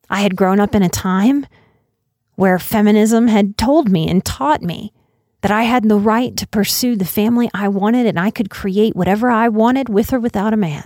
I 0.09 0.21
had 0.21 0.35
grown 0.35 0.59
up 0.59 0.75
in 0.75 0.83
a 0.83 0.89
time 0.89 1.45
where 2.35 2.59
feminism 2.59 3.27
had 3.27 3.57
told 3.57 3.89
me 3.89 4.09
and 4.09 4.25
taught 4.25 4.61
me 4.61 4.91
that 5.41 5.51
I 5.51 5.63
had 5.63 5.87
the 5.87 5.97
right 5.97 6.35
to 6.37 6.47
pursue 6.47 6.95
the 6.95 7.05
family 7.05 7.49
I 7.53 7.67
wanted 7.67 8.05
and 8.05 8.19
I 8.19 8.31
could 8.31 8.49
create 8.49 8.95
whatever 8.95 9.29
I 9.29 9.47
wanted 9.47 9.89
with 9.89 10.13
or 10.13 10.19
without 10.19 10.53
a 10.53 10.57
man. 10.57 10.85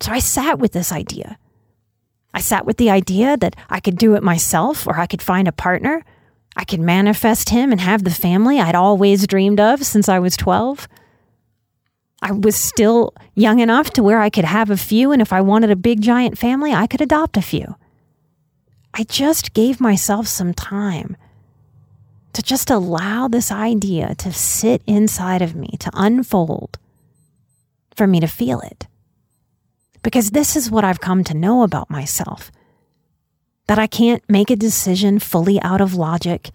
So 0.00 0.12
I 0.12 0.18
sat 0.18 0.58
with 0.58 0.72
this 0.72 0.92
idea. 0.92 1.38
I 2.32 2.40
sat 2.40 2.66
with 2.66 2.78
the 2.78 2.90
idea 2.90 3.36
that 3.36 3.54
I 3.70 3.80
could 3.80 3.96
do 3.96 4.14
it 4.14 4.22
myself 4.22 4.86
or 4.86 4.98
I 4.98 5.06
could 5.06 5.22
find 5.22 5.46
a 5.46 5.52
partner. 5.52 6.04
I 6.56 6.64
could 6.64 6.80
manifest 6.80 7.50
him 7.50 7.72
and 7.72 7.80
have 7.80 8.04
the 8.04 8.10
family 8.10 8.60
I'd 8.60 8.74
always 8.74 9.26
dreamed 9.26 9.60
of 9.60 9.84
since 9.84 10.08
I 10.08 10.18
was 10.18 10.36
12. 10.36 10.88
I 12.24 12.32
was 12.32 12.56
still 12.56 13.12
young 13.34 13.60
enough 13.60 13.90
to 13.90 14.02
where 14.02 14.18
I 14.18 14.30
could 14.30 14.46
have 14.46 14.70
a 14.70 14.78
few, 14.78 15.12
and 15.12 15.20
if 15.20 15.30
I 15.30 15.42
wanted 15.42 15.70
a 15.70 15.76
big 15.76 16.00
giant 16.00 16.38
family, 16.38 16.72
I 16.72 16.86
could 16.86 17.02
adopt 17.02 17.36
a 17.36 17.42
few. 17.42 17.76
I 18.94 19.02
just 19.02 19.52
gave 19.52 19.78
myself 19.78 20.26
some 20.26 20.54
time 20.54 21.18
to 22.32 22.42
just 22.42 22.70
allow 22.70 23.28
this 23.28 23.52
idea 23.52 24.14
to 24.16 24.32
sit 24.32 24.80
inside 24.86 25.42
of 25.42 25.54
me, 25.54 25.76
to 25.80 25.90
unfold, 25.92 26.78
for 27.94 28.06
me 28.06 28.20
to 28.20 28.26
feel 28.26 28.60
it. 28.60 28.86
Because 30.02 30.30
this 30.30 30.56
is 30.56 30.70
what 30.70 30.84
I've 30.84 31.00
come 31.00 31.24
to 31.24 31.34
know 31.34 31.62
about 31.62 31.90
myself 31.90 32.50
that 33.66 33.78
I 33.78 33.86
can't 33.86 34.22
make 34.28 34.50
a 34.50 34.56
decision 34.56 35.18
fully 35.18 35.60
out 35.60 35.80
of 35.82 35.94
logic 35.94 36.50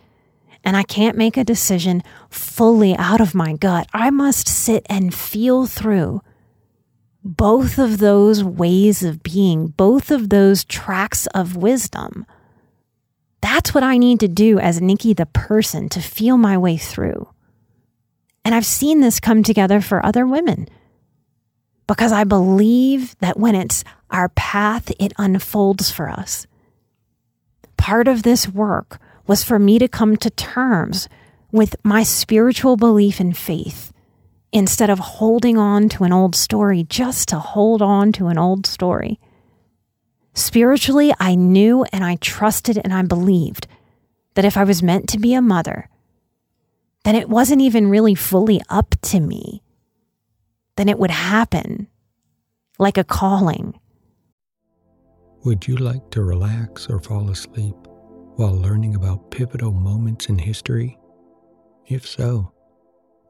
and 0.70 0.78
I 0.78 0.84
can't 0.84 1.18
make 1.18 1.36
a 1.36 1.44
decision 1.44 2.04
fully 2.30 2.96
out 2.96 3.22
of 3.22 3.34
my 3.34 3.54
gut. 3.54 3.88
I 3.92 4.12
must 4.12 4.48
sit 4.48 4.86
and 4.88 5.12
feel 5.12 5.66
through 5.66 6.22
both 7.24 7.80
of 7.80 7.98
those 7.98 8.44
ways 8.44 9.02
of 9.02 9.24
being, 9.24 9.70
both 9.70 10.12
of 10.12 10.30
those 10.30 10.64
tracks 10.64 11.26
of 11.34 11.56
wisdom. 11.56 12.24
That's 13.42 13.74
what 13.74 13.84
I 13.84 13.98
need 13.98 14.20
to 14.20 14.28
do 14.28 14.60
as 14.60 14.80
Nikki 14.80 15.16
the 15.16 15.26
person 15.26 15.90
to 15.90 16.02
feel 16.02 16.38
my 16.38 16.56
way 16.56 16.78
through. 16.78 17.28
And 18.46 18.54
I've 18.54 18.64
seen 18.64 19.02
this 19.02 19.20
come 19.20 19.42
together 19.42 19.82
for 19.82 20.06
other 20.06 20.28
women 20.28 20.68
because 21.88 22.12
I 22.12 22.26
believe 22.26 23.18
that 23.22 23.40
when 23.40 23.56
it's 23.56 23.84
our 24.12 24.30
path, 24.30 24.92
it 25.00 25.14
unfolds 25.18 25.90
for 25.90 26.08
us. 26.08 26.46
Part 27.76 28.08
of 28.08 28.22
this 28.22 28.48
work 28.48 29.00
was 29.30 29.44
for 29.44 29.60
me 29.60 29.78
to 29.78 29.88
come 29.88 30.18
to 30.18 30.32
terms 30.32 31.08
with 31.52 31.76
my 31.84 32.02
spiritual 32.02 32.76
belief 32.76 33.20
and 33.20 33.38
faith 33.38 33.94
instead 34.52 34.90
of 34.90 34.98
holding 34.98 35.56
on 35.56 35.88
to 35.88 36.04
an 36.04 36.12
old 36.12 36.36
story 36.36 36.84
just 36.90 37.30
to 37.30 37.38
hold 37.38 37.80
on 37.80 38.12
to 38.12 38.26
an 38.26 38.40
old 38.40 38.66
story. 38.66 39.20
Spiritually, 40.34 41.14
I 41.20 41.36
knew 41.36 41.86
and 41.94 42.04
I 42.04 42.16
trusted 42.16 42.80
and 42.84 42.92
I 42.92 43.04
believed 43.04 43.68
that 44.34 44.46
if 44.46 44.58
I 44.58 44.64
was 44.64 44.82
meant 44.82 45.08
to 45.10 45.20
be 45.20 45.36
a 45.36 45.44
mother, 45.44 45.90
then 47.04 47.14
it 47.14 47.30
wasn't 47.30 47.62
even 47.62 47.88
really 47.88 48.16
fully 48.16 48.60
up 48.68 48.96
to 49.04 49.20
me. 49.20 49.62
Then 50.76 50.90
it 50.90 50.98
would 50.98 51.12
happen 51.12 51.88
like 52.80 52.98
a 52.98 53.04
calling. 53.04 53.80
Would 55.46 55.68
you 55.68 55.78
like 55.78 56.10
to 56.12 56.24
relax 56.24 56.88
or 56.88 57.00
fall 57.00 57.30
asleep? 57.30 57.76
While 58.40 58.56
learning 58.56 58.96
about 58.96 59.32
pivotal 59.32 59.74
moments 59.74 60.28
in 60.28 60.38
history? 60.38 60.98
If 61.88 62.08
so, 62.08 62.54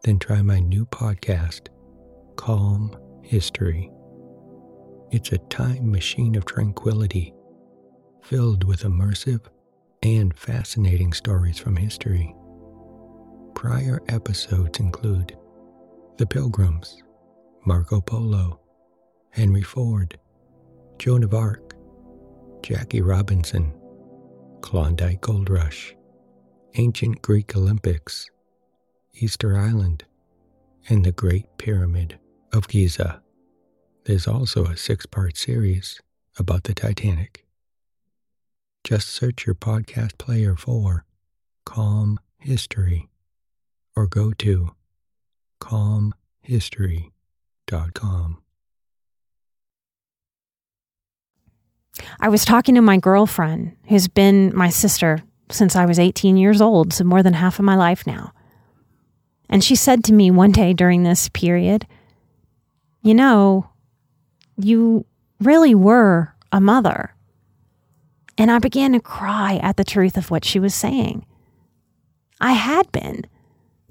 then 0.03 0.19
try 0.19 0.43
my 0.43 0.59
new 0.59 0.85
podcast, 0.85 1.69
Calm 2.35 2.95
History. 3.23 3.89
It's 5.09 5.31
a 5.31 5.39
time 5.39 5.89
machine 5.89 6.35
of 6.35 6.45
tranquility, 6.45 7.33
filled 8.21 8.63
with 8.63 8.83
immersive 8.83 9.47
and 10.03 10.37
fascinating 10.37 11.13
stories 11.13 11.57
from 11.57 11.75
history. 11.75 12.35
Prior 13.55 14.03
episodes 14.09 14.79
include 14.79 15.35
The 16.19 16.27
Pilgrims, 16.27 17.01
Marco 17.65 17.99
Polo, 17.99 18.59
Henry 19.31 19.63
Ford, 19.63 20.19
Joan 20.99 21.23
of 21.23 21.33
Arc, 21.33 21.73
Jackie 22.61 23.01
Robinson, 23.01 23.73
Klondike 24.61 25.21
Gold 25.21 25.49
Rush, 25.49 25.95
Ancient 26.75 27.21
Greek 27.21 27.55
Olympics, 27.55 28.29
Easter 29.13 29.57
Island, 29.57 30.05
and 30.87 31.05
the 31.05 31.11
Great 31.11 31.45
Pyramid 31.57 32.19
of 32.53 32.67
Giza. 32.67 33.21
There's 34.05 34.27
also 34.27 34.65
a 34.65 34.77
six 34.77 35.05
part 35.05 35.37
series 35.37 36.01
about 36.37 36.63
the 36.63 36.73
Titanic. 36.73 37.45
Just 38.83 39.09
search 39.09 39.45
your 39.45 39.55
podcast 39.55 40.17
player 40.17 40.55
for 40.55 41.05
Calm 41.65 42.19
History 42.39 43.09
or 43.95 44.07
go 44.07 44.31
to 44.33 44.71
calmhistory.com. 45.61 48.41
I 52.19 52.29
was 52.29 52.45
talking 52.45 52.75
to 52.75 52.81
my 52.81 52.97
girlfriend, 52.97 53.75
who's 53.87 54.07
been 54.07 54.55
my 54.55 54.69
sister 54.69 55.23
since 55.51 55.75
I 55.75 55.85
was 55.85 55.99
18 55.99 56.37
years 56.37 56.61
old, 56.61 56.93
so 56.93 57.03
more 57.03 57.23
than 57.23 57.33
half 57.33 57.59
of 57.59 57.65
my 57.65 57.75
life 57.75 58.05
now. 58.05 58.33
And 59.49 59.63
she 59.63 59.75
said 59.75 60.03
to 60.05 60.13
me 60.13 60.29
one 60.29 60.51
day 60.51 60.73
during 60.73 61.03
this 61.03 61.29
period, 61.29 61.87
You 63.01 63.15
know, 63.15 63.69
you 64.57 65.05
really 65.39 65.73
were 65.73 66.35
a 66.51 66.61
mother. 66.61 67.15
And 68.37 68.51
I 68.51 68.59
began 68.59 68.93
to 68.93 68.99
cry 68.99 69.59
at 69.61 69.75
the 69.75 69.83
truth 69.83 70.17
of 70.17 70.31
what 70.31 70.45
she 70.45 70.59
was 70.59 70.73
saying. 70.73 71.25
I 72.39 72.53
had 72.53 72.89
been, 72.91 73.25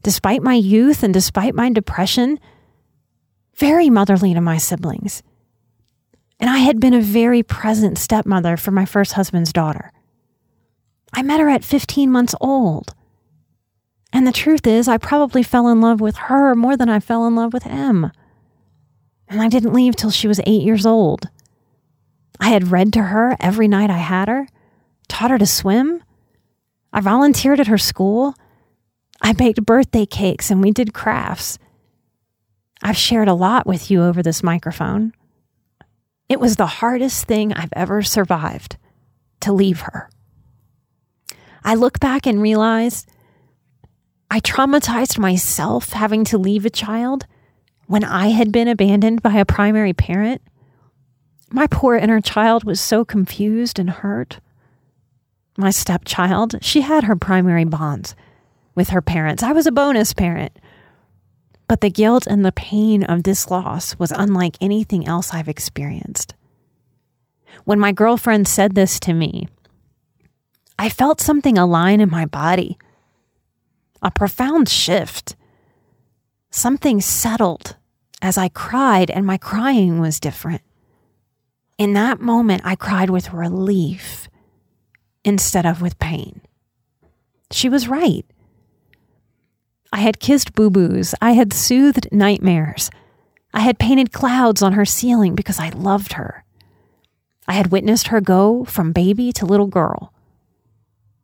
despite 0.02 0.42
my 0.42 0.54
youth 0.54 1.02
and 1.02 1.12
despite 1.12 1.54
my 1.54 1.70
depression, 1.70 2.38
very 3.56 3.90
motherly 3.90 4.32
to 4.32 4.40
my 4.40 4.56
siblings. 4.56 5.22
And 6.40 6.48
I 6.48 6.59
had 6.59 6.81
been 6.81 6.94
a 6.94 7.01
very 7.01 7.42
present 7.42 7.98
stepmother 7.98 8.57
for 8.57 8.70
my 8.70 8.85
first 8.85 9.14
husband's 9.14 9.53
daughter. 9.53 9.92
I 11.12 11.22
met 11.22 11.40
her 11.40 11.48
at 11.48 11.64
15 11.64 12.11
months 12.11 12.35
old. 12.40 12.94
And 14.12 14.27
the 14.27 14.33
truth 14.33 14.66
is, 14.66 14.88
I 14.88 14.98
probably 14.98 15.42
fell 15.42 15.68
in 15.68 15.81
love 15.81 16.01
with 16.01 16.16
her 16.16 16.55
more 16.55 16.77
than 16.77 16.88
I 16.88 17.01
fell 17.01 17.27
in 17.27 17.35
love 17.35 17.53
with 17.53 17.64
him. 17.64 18.11
And 19.29 19.42
I 19.42 19.48
didn't 19.48 19.74
leave 19.74 19.96
till 19.96 20.11
she 20.11 20.29
was 20.29 20.40
eight 20.46 20.62
years 20.62 20.87
old. 20.87 21.29
I 22.40 22.48
had 22.51 22.70
read 22.70 22.92
to 22.94 23.03
her 23.03 23.37
every 23.40 23.68
night 23.68 23.90
I 23.90 23.98
had 23.98 24.29
her, 24.29 24.46
taught 25.09 25.31
her 25.31 25.38
to 25.38 25.46
swim. 25.46 26.03
I 26.92 27.01
volunteered 27.01 27.61
at 27.61 27.66
her 27.66 27.79
school. 27.79 28.35
I 29.20 29.33
baked 29.33 29.66
birthday 29.66 30.07
cakes 30.07 30.51
and 30.51 30.62
we 30.62 30.70
did 30.70 30.94
crafts. 30.94 31.59
I've 32.81 32.96
shared 32.96 33.29
a 33.29 33.35
lot 33.35 33.66
with 33.66 33.90
you 33.90 34.03
over 34.05 34.22
this 34.22 34.42
microphone. 34.42 35.12
It 36.28 36.40
was 36.40 36.56
the 36.56 36.66
hardest 36.66 37.26
thing 37.26 37.52
I've 37.52 37.72
ever 37.72 38.02
survived 38.02 38.76
to 39.40 39.52
leave 39.52 39.80
her. 39.80 40.10
I 41.64 41.74
look 41.74 42.00
back 42.00 42.26
and 42.26 42.42
realize 42.42 43.06
I 44.30 44.40
traumatized 44.40 45.18
myself 45.18 45.92
having 45.92 46.24
to 46.24 46.38
leave 46.38 46.66
a 46.66 46.70
child 46.70 47.26
when 47.86 48.04
I 48.04 48.28
had 48.28 48.52
been 48.52 48.68
abandoned 48.68 49.22
by 49.22 49.34
a 49.34 49.46
primary 49.46 49.94
parent. 49.94 50.42
My 51.50 51.66
poor 51.66 51.96
inner 51.96 52.20
child 52.20 52.64
was 52.64 52.80
so 52.80 53.04
confused 53.04 53.78
and 53.78 53.88
hurt. 53.88 54.40
My 55.56 55.70
stepchild, 55.70 56.56
she 56.60 56.82
had 56.82 57.04
her 57.04 57.16
primary 57.16 57.64
bonds 57.64 58.14
with 58.74 58.90
her 58.90 59.00
parents. 59.00 59.42
I 59.42 59.52
was 59.52 59.66
a 59.66 59.72
bonus 59.72 60.12
parent. 60.12 60.52
But 61.68 61.83
the 61.83 61.90
guilt 61.90 62.26
and 62.26 62.44
the 62.44 62.52
pain 62.52 63.04
of 63.04 63.22
this 63.22 63.50
loss 63.50 63.98
was 63.98 64.11
unlike 64.11 64.57
anything 64.61 65.07
else 65.07 65.33
I've 65.33 65.48
experienced. 65.48 66.35
When 67.64 67.78
my 67.78 67.92
girlfriend 67.92 68.48
said 68.48 68.74
this 68.74 68.98
to 69.00 69.12
me, 69.12 69.48
I 70.78 70.88
felt 70.88 71.20
something 71.20 71.59
align 71.59 72.00
in 72.00 72.11
my 72.11 72.24
body, 72.24 72.78
a 74.00 74.11
profound 74.11 74.68
shift. 74.68 75.37
Something 76.50 77.00
settled 77.00 77.76
as 78.22 78.38
I 78.38 78.48
cried, 78.48 79.11
and 79.11 79.26
my 79.26 79.37
crying 79.37 80.00
was 80.00 80.18
different. 80.20 80.62
In 81.76 81.92
that 81.92 82.20
moment, 82.20 82.62
I 82.64 82.74
cried 82.74 83.11
with 83.11 83.33
relief 83.33 84.28
instead 85.24 85.66
of 85.66 85.83
with 85.83 85.98
pain. 85.98 86.40
She 87.50 87.68
was 87.68 87.88
right. 87.88 88.24
I 89.92 90.01
had 90.01 90.20
kissed 90.20 90.55
boo 90.55 90.70
boos. 90.70 91.14
I 91.20 91.33
had 91.33 91.53
soothed 91.53 92.09
nightmares. 92.12 92.90
I 93.55 93.61
had 93.61 93.79
painted 93.79 94.12
clouds 94.12 94.62
on 94.62 94.74
her 94.74 94.85
ceiling 94.85 95.35
because 95.35 95.59
I 95.59 95.70
loved 95.70 96.14
her. 96.14 96.44
I 97.46 97.55
had 97.55 97.72
witnessed 97.72 98.09
her 98.09 98.20
go 98.20 98.64
from 98.64 98.92
baby 98.92 99.33
to 99.33 99.46
little 99.46 99.66
girl. 99.66 100.12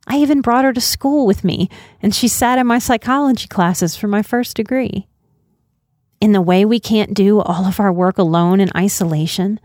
I 0.07 0.17
even 0.17 0.41
brought 0.41 0.65
her 0.65 0.73
to 0.73 0.81
school 0.81 1.25
with 1.25 1.43
me, 1.43 1.69
and 2.01 2.13
she 2.13 2.27
sat 2.27 2.59
in 2.59 2.67
my 2.67 2.79
psychology 2.79 3.47
classes 3.47 3.95
for 3.95 4.07
my 4.07 4.21
first 4.21 4.55
degree. 4.55 5.07
In 6.19 6.31
the 6.31 6.41
way 6.41 6.65
we 6.65 6.79
can't 6.79 7.13
do 7.13 7.39
all 7.39 7.65
of 7.65 7.79
our 7.79 7.93
work 7.93 8.17
alone 8.17 8.59
in 8.59 8.71
isolation, 8.75 9.59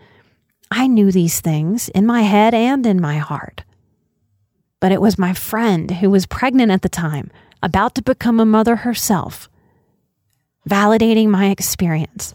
I 0.71 0.87
knew 0.87 1.11
these 1.11 1.41
things 1.41 1.89
in 1.91 2.07
my 2.07 2.23
head 2.23 2.55
and 2.55 2.87
in 2.87 3.01
my 3.01 3.19
heart. 3.19 3.65
But 4.81 4.93
it 4.93 5.01
was 5.01 5.19
my 5.19 5.33
friend 5.33 5.91
who 5.91 6.11
was 6.11 6.27
pregnant 6.27 6.71
at 6.71 6.83
the 6.83 6.89
time 6.89 7.31
about 7.63 7.95
to 7.95 8.03
become 8.03 8.41
a 8.41 8.47
mother 8.47 8.77
herself, 8.77 9.49
validating 10.69 11.29
my 11.29 11.51
experience, 11.51 12.35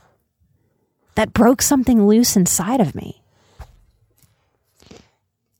that 1.15 1.33
broke 1.33 1.61
something 1.61 2.07
loose 2.07 2.35
inside 2.35 2.81
of 2.81 2.95
me. 2.95 3.23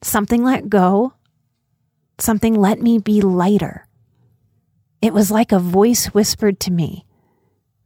Something 0.01 0.43
let 0.43 0.69
go, 0.69 1.13
something 2.19 2.54
let 2.54 2.82
me 2.82 2.99
be 2.99 3.21
lighter. 3.21 3.88
It 5.01 5.13
was 5.13 5.32
like 5.32 5.51
a 5.51 5.60
voice 5.60 6.08
whispered 6.08 6.60
to 6.62 6.71
me, 6.71 7.06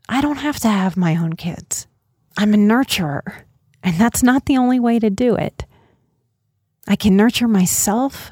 I 0.07 0.21
don't 0.21 0.37
have 0.37 0.59
to 0.61 0.67
have 0.67 0.97
my 0.97 1.15
own 1.15 1.33
kids. 1.33 1.87
I'm 2.37 2.53
a 2.53 2.57
nurturer, 2.57 3.43
and 3.83 3.95
that's 3.97 4.23
not 4.23 4.45
the 4.45 4.57
only 4.57 4.79
way 4.79 4.99
to 4.99 5.09
do 5.09 5.35
it. 5.35 5.65
I 6.87 6.95
can 6.95 7.15
nurture 7.15 7.47
myself. 7.47 8.31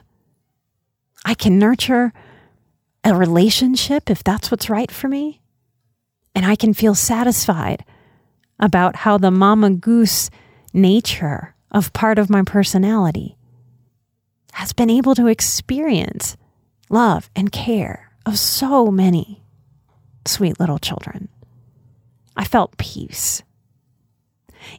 I 1.23 1.35
can 1.35 1.59
nurture 1.59 2.13
a 3.07 3.15
relationship 3.15 4.09
if 4.09 4.21
that's 4.21 4.51
what's 4.51 4.69
right 4.69 4.91
for 4.91 5.07
me. 5.07 5.41
And 6.35 6.45
I 6.45 6.55
can 6.55 6.73
feel 6.73 6.93
satisfied 6.93 7.85
about 8.59 8.97
how 8.97 9.17
the 9.17 9.31
mama 9.31 9.69
goose 9.71 10.29
nature 10.73 11.55
of 11.71 11.93
part 11.93 12.19
of 12.19 12.29
my 12.29 12.43
personality 12.43 13.37
has 14.53 14.73
been 14.73 14.89
able 14.89 15.15
to 15.15 15.27
experience 15.27 16.35
love 16.89 17.29
and 17.33 17.51
care 17.51 18.11
of 18.25 18.37
so 18.37 18.91
many 18.91 19.41
sweet 20.25 20.59
little 20.59 20.77
children. 20.77 21.29
I 22.35 22.43
felt 22.43 22.77
peace. 22.77 23.41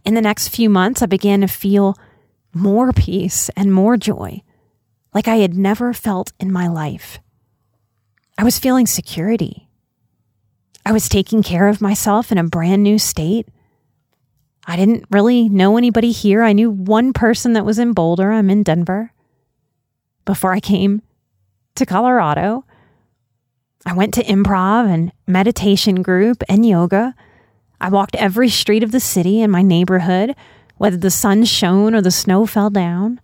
In 0.05 0.13
the 0.13 0.21
next 0.21 0.49
few 0.49 0.69
months, 0.69 1.01
I 1.01 1.07
began 1.07 1.41
to 1.41 1.49
feel 1.49 1.97
more 2.53 2.93
peace 2.93 3.49
and 3.57 3.73
more 3.73 3.97
joy 3.97 4.43
like 5.15 5.29
I 5.29 5.37
had 5.37 5.55
never 5.55 5.95
felt 5.95 6.33
in 6.39 6.53
my 6.53 6.69
life. 6.69 7.21
I 8.39 8.45
was 8.45 8.61
feeling 8.61 8.87
security. 8.87 9.69
I 10.87 10.93
was 10.93 11.09
taking 11.09 11.43
care 11.43 11.67
of 11.67 11.81
myself 11.81 12.31
in 12.31 12.39
a 12.39 12.45
brand 12.45 12.85
new 12.85 12.97
state. 12.97 13.49
I 14.65 14.77
didn't 14.77 15.07
really 15.11 15.49
know 15.49 15.77
anybody 15.77 16.13
here. 16.13 16.45
I 16.45 16.53
knew 16.53 16.71
one 16.71 17.13
person 17.13 17.55
that 17.55 17.65
was 17.65 17.81
in 17.81 17.95
Boulder. 17.95 18.31
I'm 18.31 18.49
in 18.49 18.63
Denver. 18.63 19.13
Before 20.25 20.53
I 20.53 20.61
came 20.61 21.03
to 21.75 21.85
Colorado, 21.85 22.65
I 23.85 23.95
went 23.95 24.15
to 24.15 24.25
improv 24.25 24.89
and 24.89 25.11
meditation 25.27 26.03
group 26.03 26.45
and 26.49 26.65
yoga. 26.65 27.17
I 27.81 27.89
walked 27.89 28.15
every 28.15 28.51
street 28.51 28.85
of 28.85 28.93
the 28.93 29.01
city 29.01 29.41
in 29.41 29.51
my 29.51 29.63
neighborhood, 29.63 30.37
whether 30.77 30.97
the 30.97 31.11
sun 31.11 31.45
shone 31.45 31.93
or 31.93 32.01
the 32.01 32.13
snow 32.13 32.47
fell 32.47 32.71
down. 32.71 33.21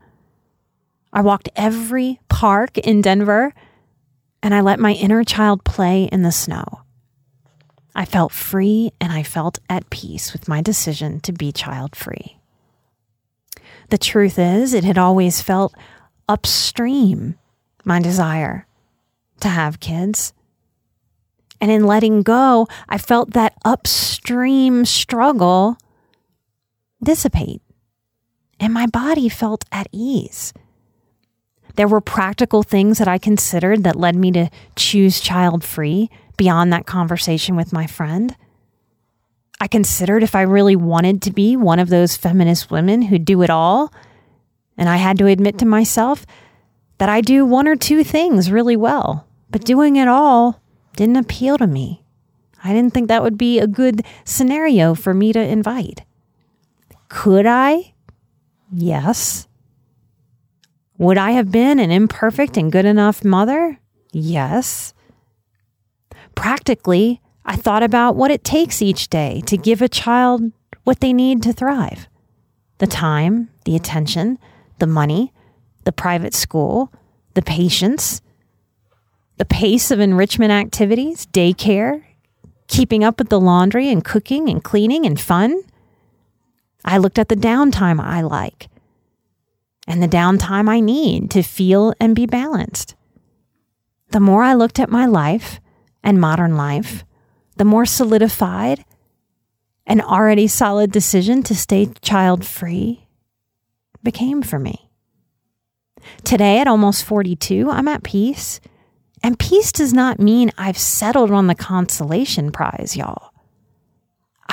I 1.12 1.20
walked 1.20 1.50
every 1.54 2.18
park 2.28 2.78
in 2.78 3.00
Denver 3.00 3.54
and 4.44 4.54
I 4.54 4.60
let 4.60 4.78
my 4.78 4.92
inner 4.92 5.24
child 5.24 5.64
play 5.64 6.04
in 6.04 6.22
the 6.22 6.30
snow. 6.30 6.82
I 7.94 8.04
felt 8.04 8.30
free 8.30 8.92
and 9.00 9.10
I 9.10 9.22
felt 9.22 9.58
at 9.70 9.88
peace 9.88 10.34
with 10.34 10.48
my 10.48 10.60
decision 10.60 11.20
to 11.20 11.32
be 11.32 11.50
child 11.50 11.96
free. 11.96 12.36
The 13.88 13.96
truth 13.96 14.38
is, 14.38 14.74
it 14.74 14.84
had 14.84 14.98
always 14.98 15.40
felt 15.40 15.74
upstream, 16.28 17.36
my 17.84 18.00
desire 18.00 18.66
to 19.40 19.48
have 19.48 19.80
kids. 19.80 20.34
And 21.58 21.70
in 21.70 21.86
letting 21.86 22.22
go, 22.22 22.68
I 22.86 22.98
felt 22.98 23.32
that 23.32 23.54
upstream 23.64 24.84
struggle 24.84 25.78
dissipate. 27.02 27.62
And 28.60 28.74
my 28.74 28.86
body 28.86 29.30
felt 29.30 29.64
at 29.72 29.88
ease. 29.90 30.52
There 31.76 31.88
were 31.88 32.00
practical 32.00 32.62
things 32.62 32.98
that 32.98 33.08
I 33.08 33.18
considered 33.18 33.84
that 33.84 33.96
led 33.96 34.16
me 34.16 34.30
to 34.32 34.48
choose 34.76 35.20
child 35.20 35.64
free 35.64 36.10
beyond 36.36 36.72
that 36.72 36.86
conversation 36.86 37.56
with 37.56 37.72
my 37.72 37.86
friend. 37.86 38.36
I 39.60 39.66
considered 39.66 40.22
if 40.22 40.34
I 40.34 40.42
really 40.42 40.76
wanted 40.76 41.22
to 41.22 41.32
be 41.32 41.56
one 41.56 41.78
of 41.78 41.88
those 41.88 42.16
feminist 42.16 42.70
women 42.70 43.02
who 43.02 43.18
do 43.18 43.42
it 43.42 43.50
all. 43.50 43.92
And 44.76 44.88
I 44.88 44.96
had 44.96 45.18
to 45.18 45.26
admit 45.26 45.58
to 45.58 45.66
myself 45.66 46.26
that 46.98 47.08
I 47.08 47.20
do 47.20 47.44
one 47.44 47.66
or 47.66 47.76
two 47.76 48.04
things 48.04 48.50
really 48.50 48.76
well, 48.76 49.26
but 49.50 49.64
doing 49.64 49.96
it 49.96 50.08
all 50.08 50.60
didn't 50.96 51.16
appeal 51.16 51.58
to 51.58 51.66
me. 51.66 52.02
I 52.62 52.72
didn't 52.72 52.94
think 52.94 53.08
that 53.08 53.22
would 53.22 53.36
be 53.36 53.58
a 53.58 53.66
good 53.66 54.02
scenario 54.24 54.94
for 54.94 55.12
me 55.12 55.32
to 55.32 55.40
invite. 55.40 56.02
Could 57.08 57.46
I? 57.46 57.94
Yes. 58.72 59.46
Would 60.98 61.18
I 61.18 61.32
have 61.32 61.50
been 61.50 61.80
an 61.80 61.90
imperfect 61.90 62.56
and 62.56 62.70
good 62.70 62.84
enough 62.84 63.24
mother? 63.24 63.78
Yes. 64.12 64.94
Practically, 66.36 67.20
I 67.44 67.56
thought 67.56 67.82
about 67.82 68.14
what 68.14 68.30
it 68.30 68.44
takes 68.44 68.80
each 68.80 69.08
day 69.08 69.42
to 69.46 69.56
give 69.56 69.82
a 69.82 69.88
child 69.88 70.52
what 70.84 71.00
they 71.00 71.12
need 71.12 71.42
to 71.42 71.52
thrive 71.52 72.08
the 72.78 72.86
time, 72.86 73.48
the 73.64 73.76
attention, 73.76 74.38
the 74.78 74.86
money, 74.86 75.32
the 75.84 75.92
private 75.92 76.34
school, 76.34 76.92
the 77.34 77.42
patience, 77.42 78.20
the 79.38 79.44
pace 79.44 79.90
of 79.90 80.00
enrichment 80.00 80.50
activities, 80.50 81.26
daycare, 81.26 82.02
keeping 82.66 83.04
up 83.04 83.18
with 83.18 83.28
the 83.28 83.40
laundry 83.40 83.88
and 83.90 84.04
cooking 84.04 84.48
and 84.48 84.62
cleaning 84.62 85.06
and 85.06 85.20
fun. 85.20 85.62
I 86.84 86.98
looked 86.98 87.18
at 87.18 87.28
the 87.28 87.36
downtime 87.36 88.00
I 88.00 88.22
like 88.22 88.68
and 89.86 90.02
the 90.02 90.08
downtime 90.08 90.68
I 90.68 90.80
need 90.80 91.30
to 91.32 91.42
feel 91.42 91.92
and 92.00 92.16
be 92.16 92.26
balanced. 92.26 92.94
The 94.10 94.20
more 94.20 94.42
I 94.42 94.54
looked 94.54 94.78
at 94.78 94.90
my 94.90 95.06
life 95.06 95.60
and 96.02 96.20
modern 96.20 96.56
life, 96.56 97.04
the 97.56 97.64
more 97.64 97.86
solidified 97.86 98.84
an 99.86 100.00
already 100.00 100.46
solid 100.46 100.90
decision 100.90 101.42
to 101.42 101.54
stay 101.54 101.88
child 102.00 102.44
free 102.44 103.06
became 104.02 104.42
for 104.42 104.58
me. 104.58 104.90
Today, 106.22 106.58
at 106.58 106.66
almost 106.66 107.04
42, 107.04 107.70
I'm 107.70 107.88
at 107.88 108.02
peace. 108.02 108.60
And 109.22 109.38
peace 109.38 109.72
does 109.72 109.92
not 109.92 110.20
mean 110.20 110.52
I've 110.58 110.76
settled 110.76 111.30
on 111.30 111.46
the 111.46 111.54
consolation 111.54 112.52
prize, 112.52 112.94
y'all. 112.94 113.32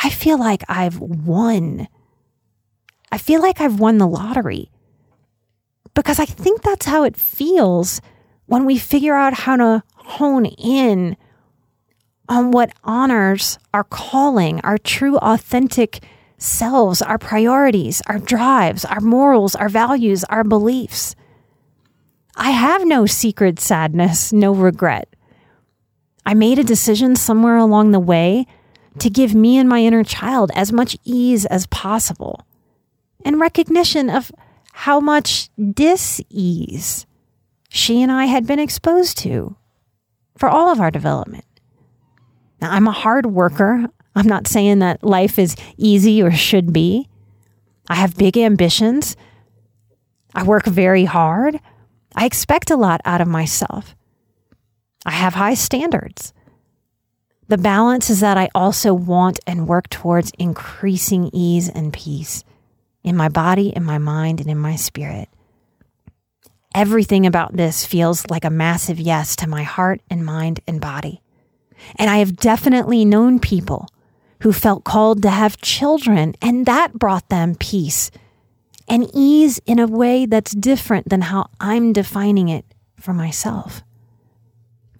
I 0.02 0.10
feel 0.10 0.40
like 0.40 0.64
I've 0.70 1.00
won. 1.00 1.88
I 3.12 3.18
feel 3.18 3.42
like 3.42 3.60
I've 3.60 3.80
won 3.80 3.98
the 3.98 4.08
lottery 4.08 4.71
because 5.94 6.20
I 6.20 6.26
think 6.26 6.62
that's 6.62 6.86
how 6.86 7.04
it 7.04 7.18
feels 7.18 8.02
when 8.46 8.66
we 8.66 8.78
figure 8.78 9.16
out 9.16 9.34
how 9.34 9.56
to 9.56 9.84
hone 9.96 10.46
in 10.46 11.18
on 12.28 12.52
what 12.52 12.72
honors 12.84 13.60
our 13.74 13.84
calling, 13.84 14.62
our 14.62 14.78
true, 14.78 15.18
authentic 15.18 16.04
selves, 16.38 17.02
our 17.02 17.18
priorities, 17.18 18.02
our 18.08 18.20
drives, 18.20 18.86
our 18.86 19.02
morals, 19.02 19.56
our 19.56 19.70
values, 19.70 20.24
our 20.26 20.44
beliefs. 20.44 21.16
I 22.36 22.52
have 22.52 22.86
no 22.86 23.06
secret 23.06 23.60
sadness, 23.60 24.34
no 24.34 24.54
regret. 24.54 25.14
I 26.26 26.34
made 26.34 26.60
a 26.60 26.64
decision 26.64 27.16
somewhere 27.16 27.58
along 27.58 27.92
the 27.92 28.00
way 28.00 28.46
to 29.00 29.10
give 29.10 29.36
me 29.36 29.58
and 29.58 29.68
my 29.70 29.80
inner 29.80 30.04
child 30.04 30.52
as 30.56 30.72
much 30.72 30.98
ease 31.04 31.46
as 31.46 31.68
possible 31.68 32.46
and 33.24 33.40
recognition 33.40 34.10
of 34.10 34.32
how 34.82 35.00
much 35.00 35.52
dis-ease 35.74 37.06
she 37.70 38.02
and 38.02 38.12
I 38.12 38.26
had 38.26 38.48
been 38.48 38.58
exposed 38.58 39.16
to 39.20 39.56
for 40.36 40.50
all 40.50 40.72
of 40.72 40.80
our 40.82 40.90
development. 40.90 41.46
Now, 42.60 42.72
I'm 42.72 42.88
a 42.88 42.92
hard 42.92 43.28
worker. 43.28 43.86
I'm 44.16 44.26
not 44.26 44.48
saying 44.48 44.80
that 44.80 45.04
life 45.04 45.38
is 45.38 45.56
easy 45.78 46.24
or 46.24 46.32
should 46.32 46.74
be. 46.74 47.08
I 47.90 47.94
have 47.94 48.18
big 48.18 48.40
ambitions. 48.40 49.16
I 50.34 50.42
work 50.42 50.66
very 50.66 51.06
hard. 51.06 51.60
I 52.16 52.26
expect 52.26 52.72
a 52.72 52.76
lot 52.76 53.02
out 53.06 53.22
of 53.22 53.28
myself. 53.28 53.96
I 55.06 55.12
have 55.12 55.36
high 55.36 55.54
standards. 55.54 56.34
The 57.50 57.60
balance 57.60 58.10
is 58.10 58.22
that 58.22 58.40
I 58.40 58.50
also 58.56 58.96
want 58.96 59.40
and 59.46 59.68
work 59.68 59.90
towards 59.90 60.32
increasing 60.40 61.30
ease 61.32 61.70
and 61.70 61.94
peace 61.94 62.44
in 63.04 63.16
my 63.16 63.30
body, 63.30 63.70
in 63.70 63.84
my 63.84 63.98
mind, 63.98 64.40
and 64.40 64.50
in 64.50 64.58
my 64.58 64.76
spirit. 64.76 65.30
Everything 66.74 67.26
about 67.26 67.56
this 67.56 67.86
feels 67.86 68.30
like 68.30 68.46
a 68.46 68.50
massive 68.50 69.00
yes 69.00 69.36
to 69.38 69.48
my 69.48 69.64
heart 69.64 70.02
and 70.10 70.26
mind 70.26 70.62
and 70.68 70.80
body. 70.80 71.22
And 71.98 72.10
I 72.10 72.18
have 72.18 72.38
definitely 72.38 73.04
known 73.04 73.40
people 73.40 73.90
who 74.42 74.54
felt 74.54 74.84
called 74.84 75.22
to 75.22 75.30
have 75.30 75.62
children, 75.62 76.34
and 76.42 76.66
that 76.66 76.94
brought 76.94 77.30
them 77.30 77.56
peace 77.56 78.10
and 78.88 79.10
ease 79.14 79.60
in 79.66 79.80
a 79.80 79.88
way 79.88 80.26
that's 80.26 80.52
different 80.54 81.10
than 81.10 81.22
how 81.22 81.50
I'm 81.60 81.94
defining 81.94 82.50
it 82.50 82.66
for 83.00 83.14
myself. 83.14 83.84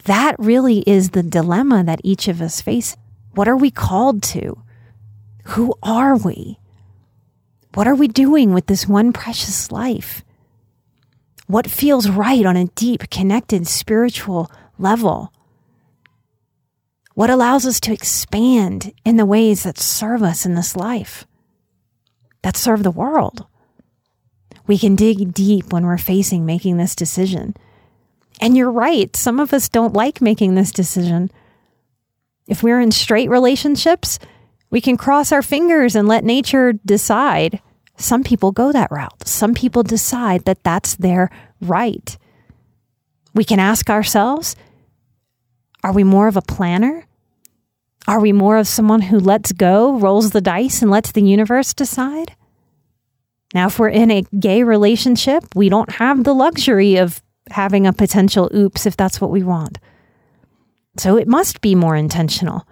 That 0.06 0.36
really 0.40 0.80
is 0.88 1.12
the 1.12 1.24
dilemma 1.24 1.84
that 1.84 2.02
each 2.04 2.28
of 2.28 2.42
us 2.42 2.62
face. 2.62 2.96
What 3.34 3.48
are 3.48 3.58
we 3.58 3.72
called 3.72 4.24
to? 4.24 4.62
Who 5.46 5.74
are 5.84 6.16
we? 6.18 6.58
What 7.74 7.88
are 7.88 7.96
we 7.96 8.08
doing 8.08 8.54
with 8.54 8.66
this 8.66 8.88
one 8.88 9.14
precious 9.14 9.72
life? 9.72 10.24
What 11.48 11.70
feels 11.70 12.10
right 12.10 12.46
on 12.46 12.58
a 12.58 12.68
deep, 12.68 13.10
connected 13.10 13.68
spiritual 13.68 14.52
level? 14.78 15.34
What 17.14 17.30
allows 17.30 17.66
us 17.66 17.80
to 17.82 17.94
expand 17.94 18.94
in 19.06 19.18
the 19.18 19.26
ways 19.26 19.64
that 19.64 19.78
serve 19.78 20.24
us 20.24 20.46
in 20.46 20.56
this 20.56 20.76
life, 20.76 21.26
that 22.42 22.58
serve 22.58 22.84
the 22.84 22.92
world? 22.92 23.46
We 24.68 24.78
can 24.78 24.96
dig 24.96 25.34
deep 25.34 25.74
when 25.74 25.86
we're 25.86 25.98
facing 25.98 26.46
making 26.46 26.78
this 26.78 26.96
decision. 26.96 27.56
And 28.40 28.56
you're 28.56 28.72
right, 28.72 29.16
some 29.16 29.40
of 29.40 29.54
us 29.54 29.70
don't 29.70 29.94
like 29.94 30.22
making 30.22 30.56
this 30.56 30.72
decision. 30.72 31.32
If 32.48 32.64
we're 32.64 32.80
in 32.80 32.92
straight 32.92 33.30
relationships, 33.30 34.20
we 34.72 34.82
can 34.82 34.98
cross 34.98 35.32
our 35.32 35.42
fingers 35.42 35.96
and 35.96 36.08
let 36.08 36.24
nature 36.24 36.74
decide. 36.74 37.62
Some 37.98 38.24
people 38.24 38.52
go 38.52 38.72
that 38.72 38.92
route. 38.92 39.28
Some 39.28 39.54
people 39.54 39.84
decide 39.84 40.46
that 40.46 40.64
that's 40.64 40.96
their 40.96 41.30
right. 41.62 42.18
We 43.36 43.44
can 43.44 43.60
ask 43.60 43.90
ourselves 43.90 44.56
are 45.84 45.94
we 45.94 46.04
more 46.04 46.28
of 46.28 46.38
a 46.38 46.42
planner? 46.42 47.06
Are 48.08 48.20
we 48.20 48.32
more 48.32 48.58
of 48.58 48.68
someone 48.68 49.02
who 49.02 49.20
lets 49.20 49.52
go, 49.52 49.98
rolls 49.98 50.32
the 50.32 50.42
dice, 50.42 50.82
and 50.82 50.92
lets 50.92 51.12
the 51.12 51.22
universe 51.22 51.74
decide? 51.74 52.36
Now, 53.54 53.68
if 53.68 53.80
we're 53.80 53.90
in 53.90 54.12
a 54.12 54.24
gay 54.40 54.64
relationship, 54.64 55.44
we 55.56 55.70
don't 55.70 55.92
have 55.92 56.24
the 56.24 56.34
luxury 56.34 56.98
of 56.98 57.22
having 57.50 57.86
a 57.86 57.94
potential 57.94 58.50
oops 58.56 58.86
if 58.86 58.96
that's 58.96 59.20
what 59.20 59.32
we 59.32 59.44
want. 59.44 59.78
So 60.98 61.18
it 61.18 61.28
must 61.28 61.62
be 61.62 61.76
more 61.76 61.96
intentional. 61.96 62.68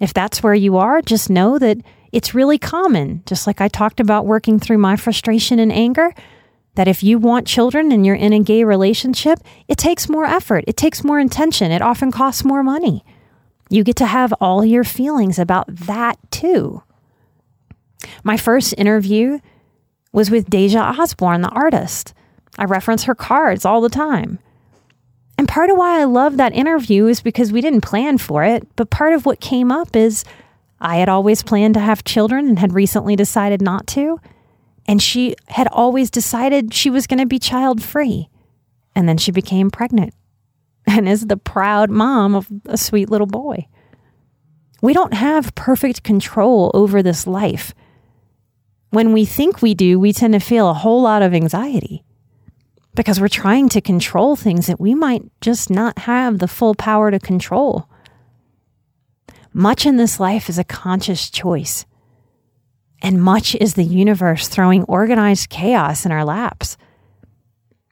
If 0.00 0.14
that's 0.14 0.42
where 0.42 0.54
you 0.54 0.78
are, 0.78 1.02
just 1.02 1.30
know 1.30 1.58
that 1.58 1.78
it's 2.10 2.34
really 2.34 2.58
common, 2.58 3.22
just 3.26 3.46
like 3.46 3.60
I 3.60 3.68
talked 3.68 4.00
about 4.00 4.26
working 4.26 4.58
through 4.58 4.78
my 4.78 4.96
frustration 4.96 5.58
and 5.58 5.70
anger, 5.70 6.12
that 6.74 6.88
if 6.88 7.02
you 7.02 7.18
want 7.18 7.46
children 7.46 7.92
and 7.92 8.06
you're 8.06 8.14
in 8.14 8.32
a 8.32 8.40
gay 8.40 8.64
relationship, 8.64 9.38
it 9.68 9.76
takes 9.76 10.08
more 10.08 10.24
effort, 10.24 10.64
it 10.66 10.76
takes 10.76 11.04
more 11.04 11.20
intention, 11.20 11.70
it 11.70 11.82
often 11.82 12.10
costs 12.10 12.44
more 12.44 12.62
money. 12.62 13.04
You 13.68 13.84
get 13.84 13.96
to 13.96 14.06
have 14.06 14.32
all 14.40 14.64
your 14.64 14.84
feelings 14.84 15.38
about 15.38 15.66
that 15.68 16.18
too. 16.30 16.82
My 18.24 18.36
first 18.36 18.74
interview 18.78 19.38
was 20.12 20.30
with 20.30 20.50
Deja 20.50 20.80
Osborne, 20.80 21.42
the 21.42 21.50
artist. 21.50 22.14
I 22.58 22.64
reference 22.64 23.04
her 23.04 23.14
cards 23.14 23.64
all 23.64 23.80
the 23.80 23.88
time. 23.88 24.38
And 25.40 25.48
part 25.48 25.70
of 25.70 25.78
why 25.78 25.98
I 25.98 26.04
love 26.04 26.36
that 26.36 26.52
interview 26.52 27.06
is 27.06 27.22
because 27.22 27.50
we 27.50 27.62
didn't 27.62 27.80
plan 27.80 28.18
for 28.18 28.44
it, 28.44 28.68
but 28.76 28.90
part 28.90 29.14
of 29.14 29.24
what 29.24 29.40
came 29.40 29.72
up 29.72 29.96
is 29.96 30.22
I 30.82 30.96
had 30.96 31.08
always 31.08 31.42
planned 31.42 31.72
to 31.72 31.80
have 31.80 32.04
children 32.04 32.46
and 32.46 32.58
had 32.58 32.74
recently 32.74 33.16
decided 33.16 33.62
not 33.62 33.86
to. 33.86 34.20
And 34.84 35.00
she 35.00 35.34
had 35.48 35.66
always 35.68 36.10
decided 36.10 36.74
she 36.74 36.90
was 36.90 37.06
going 37.06 37.20
to 37.20 37.26
be 37.26 37.38
child 37.38 37.82
free. 37.82 38.28
And 38.94 39.08
then 39.08 39.16
she 39.16 39.32
became 39.32 39.70
pregnant 39.70 40.12
and 40.86 41.08
is 41.08 41.26
the 41.26 41.38
proud 41.38 41.88
mom 41.88 42.34
of 42.34 42.46
a 42.66 42.76
sweet 42.76 43.08
little 43.08 43.26
boy. 43.26 43.66
We 44.82 44.92
don't 44.92 45.14
have 45.14 45.54
perfect 45.54 46.02
control 46.02 46.70
over 46.74 47.02
this 47.02 47.26
life. 47.26 47.72
When 48.90 49.14
we 49.14 49.24
think 49.24 49.62
we 49.62 49.72
do, 49.72 49.98
we 49.98 50.12
tend 50.12 50.34
to 50.34 50.38
feel 50.38 50.68
a 50.68 50.74
whole 50.74 51.00
lot 51.00 51.22
of 51.22 51.32
anxiety 51.32 52.04
because 52.94 53.20
we're 53.20 53.28
trying 53.28 53.68
to 53.70 53.80
control 53.80 54.36
things 54.36 54.66
that 54.66 54.80
we 54.80 54.94
might 54.94 55.22
just 55.40 55.70
not 55.70 56.00
have 56.00 56.38
the 56.38 56.48
full 56.48 56.74
power 56.74 57.10
to 57.10 57.18
control. 57.18 57.88
Much 59.52 59.86
in 59.86 59.96
this 59.96 60.20
life 60.20 60.48
is 60.48 60.58
a 60.58 60.64
conscious 60.64 61.30
choice, 61.30 61.86
and 63.02 63.22
much 63.22 63.54
is 63.56 63.74
the 63.74 63.84
universe 63.84 64.48
throwing 64.48 64.84
organized 64.84 65.50
chaos 65.50 66.04
in 66.04 66.12
our 66.12 66.24
laps. 66.24 66.76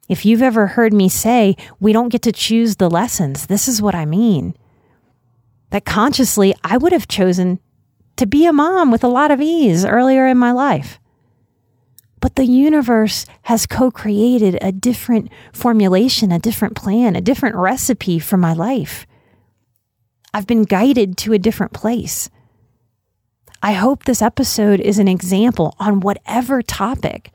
If 0.09 0.25
you've 0.25 0.43
ever 0.43 0.69
heard 0.69 0.93
me 0.93 1.09
say, 1.09 1.57
we 1.81 1.93
don't 1.93 2.09
get 2.09 2.23
to 2.23 2.33
choose 2.33 2.77
the 2.77 2.91
lessons, 2.91 3.47
this 3.47 3.69
is 3.69 3.83
what 3.83 3.95
I 3.95 4.05
mean. 4.05 4.55
That 5.71 5.85
consciously, 5.85 6.55
I 6.65 6.79
would 6.79 6.93
have 6.93 7.09
chosen 7.09 7.61
to 8.17 8.27
be 8.27 8.47
a 8.47 8.53
mom 8.53 8.91
with 8.91 9.05
a 9.05 9.09
lot 9.09 9.31
of 9.31 9.41
ease 9.41 9.85
earlier 9.85 10.27
in 10.27 10.39
my 10.39 10.51
life. 10.51 10.99
But 12.21 12.35
the 12.35 12.47
universe 12.47 13.27
has 13.43 13.67
co 13.67 13.91
created 13.91 14.59
a 14.61 14.73
different 14.73 15.31
formulation, 15.53 16.33
a 16.33 16.39
different 16.39 16.75
plan, 16.75 17.15
a 17.15 17.21
different 17.21 17.57
recipe 17.57 18.19
for 18.19 18.37
my 18.37 18.53
life. 18.53 19.07
I've 20.35 20.47
been 20.47 20.65
guided 20.65 21.17
to 21.19 21.33
a 21.33 21.39
different 21.39 21.73
place. 21.73 22.29
I 23.63 23.73
hope 23.73 24.05
this 24.05 24.23
episode 24.23 24.81
is 24.81 24.99
an 24.99 25.09
example 25.09 25.75
on 25.79 26.01
whatever 26.01 26.63
topic 26.63 27.33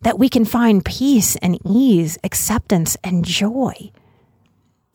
that 0.00 0.18
we 0.18 0.28
can 0.28 0.44
find 0.44 0.84
peace 0.84 1.36
and 1.36 1.58
ease, 1.64 2.18
acceptance 2.24 2.96
and 3.04 3.24
joy 3.24 3.90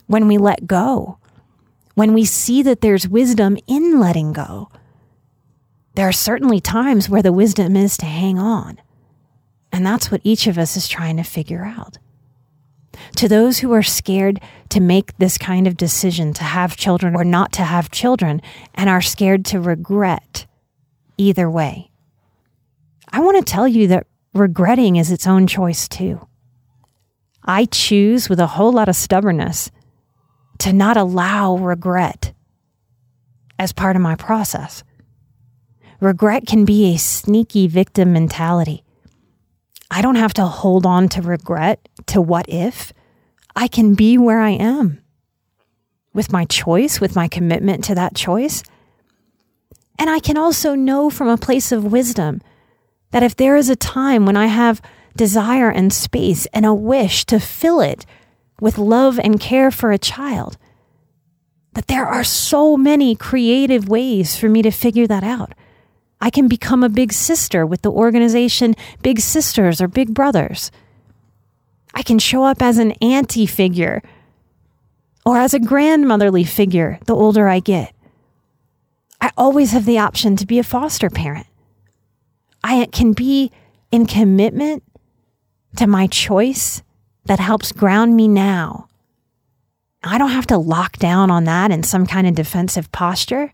when 0.07 0.27
we 0.27 0.37
let 0.37 0.67
go, 0.67 1.17
when 1.95 2.13
we 2.13 2.25
see 2.25 2.63
that 2.63 2.81
there's 2.81 3.07
wisdom 3.07 3.57
in 3.67 3.99
letting 3.99 4.33
go 4.33 4.69
there 5.95 6.07
are 6.07 6.13
certainly 6.13 6.59
times 6.59 7.09
where 7.09 7.21
the 7.21 7.33
wisdom 7.33 7.75
is 7.75 7.97
to 7.97 8.05
hang 8.05 8.39
on. 8.39 8.79
And 9.71 9.85
that's 9.85 10.11
what 10.11 10.21
each 10.23 10.47
of 10.47 10.57
us 10.57 10.75
is 10.77 10.87
trying 10.87 11.17
to 11.17 11.23
figure 11.23 11.65
out. 11.65 11.97
To 13.17 13.27
those 13.27 13.59
who 13.59 13.71
are 13.73 13.83
scared 13.83 14.39
to 14.69 14.79
make 14.79 15.17
this 15.17 15.37
kind 15.37 15.67
of 15.67 15.77
decision 15.77 16.33
to 16.33 16.43
have 16.43 16.77
children 16.77 17.15
or 17.15 17.23
not 17.23 17.51
to 17.53 17.63
have 17.63 17.91
children 17.91 18.41
and 18.75 18.89
are 18.89 19.01
scared 19.01 19.45
to 19.45 19.59
regret 19.59 20.45
either 21.17 21.49
way, 21.49 21.91
I 23.11 23.21
want 23.21 23.37
to 23.37 23.51
tell 23.51 23.67
you 23.67 23.87
that 23.87 24.07
regretting 24.33 24.95
is 24.95 25.11
its 25.11 25.27
own 25.27 25.47
choice 25.47 25.87
too. 25.87 26.27
I 27.43 27.65
choose 27.65 28.29
with 28.29 28.39
a 28.39 28.47
whole 28.47 28.71
lot 28.71 28.89
of 28.89 28.95
stubbornness 28.95 29.71
to 30.59 30.73
not 30.73 30.97
allow 30.97 31.55
regret 31.57 32.33
as 33.57 33.73
part 33.73 33.95
of 33.95 34.01
my 34.01 34.15
process. 34.15 34.83
Regret 35.99 36.45
can 36.47 36.63
be 36.63 36.93
a 36.93 36.97
sneaky 36.97 37.67
victim 37.67 38.13
mentality. 38.13 38.83
I 39.91 40.01
don't 40.01 40.15
have 40.15 40.33
to 40.35 40.45
hold 40.45 40.85
on 40.85 41.09
to 41.09 41.21
regret 41.21 41.89
to 42.07 42.21
what 42.21 42.47
if. 42.47 42.93
I 43.55 43.67
can 43.67 43.95
be 43.95 44.17
where 44.17 44.39
I 44.39 44.51
am 44.51 45.01
with 46.13 46.31
my 46.31 46.45
choice, 46.45 47.01
with 47.01 47.15
my 47.15 47.27
commitment 47.27 47.83
to 47.85 47.95
that 47.95 48.15
choice. 48.15 48.63
And 49.97 50.09
I 50.09 50.19
can 50.19 50.37
also 50.37 50.75
know 50.75 51.09
from 51.09 51.27
a 51.27 51.37
place 51.37 51.71
of 51.71 51.91
wisdom 51.91 52.41
that 53.11 53.23
if 53.23 53.35
there 53.35 53.57
is 53.57 53.69
a 53.69 53.75
time 53.75 54.25
when 54.25 54.37
I 54.37 54.45
have 54.45 54.81
desire 55.17 55.69
and 55.69 55.91
space 55.91 56.45
and 56.53 56.65
a 56.65 56.73
wish 56.73 57.25
to 57.25 57.39
fill 57.39 57.81
it 57.81 58.05
with 58.61 58.77
love 58.77 59.19
and 59.19 59.39
care 59.39 59.71
for 59.71 59.91
a 59.91 59.97
child, 59.97 60.57
that 61.73 61.87
there 61.87 62.05
are 62.05 62.23
so 62.23 62.77
many 62.77 63.15
creative 63.15 63.89
ways 63.89 64.37
for 64.37 64.47
me 64.47 64.61
to 64.61 64.71
figure 64.71 65.07
that 65.07 65.23
out. 65.23 65.53
I 66.21 66.29
can 66.29 66.47
become 66.47 66.83
a 66.83 66.89
big 66.89 67.13
sister 67.13 67.65
with 67.65 67.81
the 67.81 67.91
organization 67.91 68.75
Big 69.01 69.19
Sisters 69.19 69.81
or 69.81 69.87
Big 69.87 70.13
Brothers. 70.13 70.71
I 71.93 72.03
can 72.03 72.19
show 72.19 72.43
up 72.43 72.61
as 72.61 72.77
an 72.77 72.91
auntie 73.01 73.45
figure 73.45 74.01
or 75.25 75.37
as 75.37 75.53
a 75.53 75.59
grandmotherly 75.59 76.43
figure 76.43 76.99
the 77.05 77.15
older 77.15 77.47
I 77.47 77.59
get. 77.59 77.93
I 79.21 79.31
always 79.37 79.71
have 79.71 79.85
the 79.85 79.99
option 79.99 80.35
to 80.37 80.45
be 80.45 80.59
a 80.59 80.63
foster 80.63 81.09
parent. 81.09 81.47
I 82.63 82.87
can 82.91 83.13
be 83.13 83.51
in 83.91 84.05
commitment 84.05 84.83
to 85.77 85.87
my 85.87 86.07
choice 86.07 86.83
that 87.25 87.39
helps 87.39 87.71
ground 87.71 88.15
me 88.15 88.27
now. 88.27 88.87
I 90.03 90.17
don't 90.17 90.31
have 90.31 90.47
to 90.47 90.57
lock 90.57 90.97
down 90.97 91.29
on 91.29 91.43
that 91.45 91.71
in 91.71 91.83
some 91.83 92.05
kind 92.05 92.27
of 92.27 92.35
defensive 92.35 92.91
posture. 92.91 93.53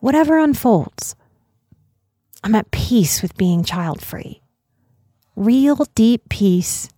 Whatever 0.00 0.38
unfolds. 0.38 1.14
I'm 2.44 2.54
at 2.54 2.70
peace 2.70 3.22
with 3.22 3.36
being 3.36 3.62
child 3.64 4.02
free. 4.02 4.42
Real 5.36 5.86
deep 5.94 6.28
peace 6.28 6.88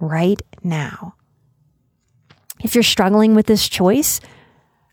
right 0.00 0.40
now. 0.62 1.14
If 2.62 2.74
you're 2.74 2.82
struggling 2.82 3.34
with 3.34 3.46
this 3.46 3.68
choice, 3.68 4.20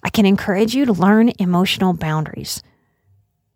I 0.03 0.09
can 0.09 0.25
encourage 0.25 0.75
you 0.75 0.85
to 0.85 0.93
learn 0.93 1.31
emotional 1.39 1.93
boundaries. 1.93 2.61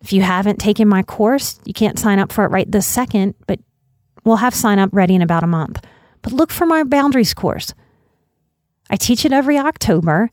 If 0.01 0.13
you 0.13 0.21
haven't 0.21 0.59
taken 0.59 0.87
my 0.87 1.03
course, 1.03 1.59
you 1.65 1.73
can't 1.73 1.99
sign 1.99 2.19
up 2.19 2.31
for 2.31 2.45
it 2.45 2.51
right 2.51 2.71
this 2.71 2.87
second, 2.87 3.35
but 3.47 3.59
we'll 4.23 4.37
have 4.37 4.55
sign 4.55 4.79
up 4.79 4.89
ready 4.93 5.15
in 5.15 5.21
about 5.21 5.43
a 5.43 5.47
month. 5.47 5.83
But 6.21 6.33
look 6.33 6.51
for 6.51 6.65
my 6.65 6.83
boundaries 6.83 7.33
course. 7.33 7.73
I 8.89 8.95
teach 8.95 9.25
it 9.25 9.33
every 9.33 9.57
October. 9.57 10.29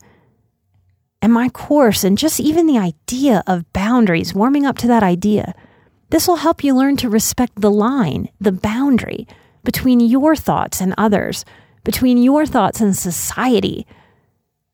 And 1.21 1.33
my 1.33 1.49
course, 1.49 2.03
and 2.03 2.17
just 2.17 2.39
even 2.39 2.67
the 2.67 2.77
idea 2.77 3.43
of 3.47 3.71
boundaries, 3.73 4.33
warming 4.33 4.65
up 4.65 4.77
to 4.79 4.87
that 4.87 5.03
idea, 5.03 5.53
this 6.15 6.29
will 6.29 6.37
help 6.37 6.63
you 6.63 6.73
learn 6.73 6.95
to 6.95 7.09
respect 7.09 7.59
the 7.59 7.69
line, 7.69 8.29
the 8.39 8.53
boundary 8.53 9.27
between 9.65 9.99
your 9.99 10.33
thoughts 10.33 10.79
and 10.79 10.93
others, 10.97 11.43
between 11.83 12.17
your 12.17 12.45
thoughts 12.45 12.79
and 12.79 12.95
society, 12.95 13.85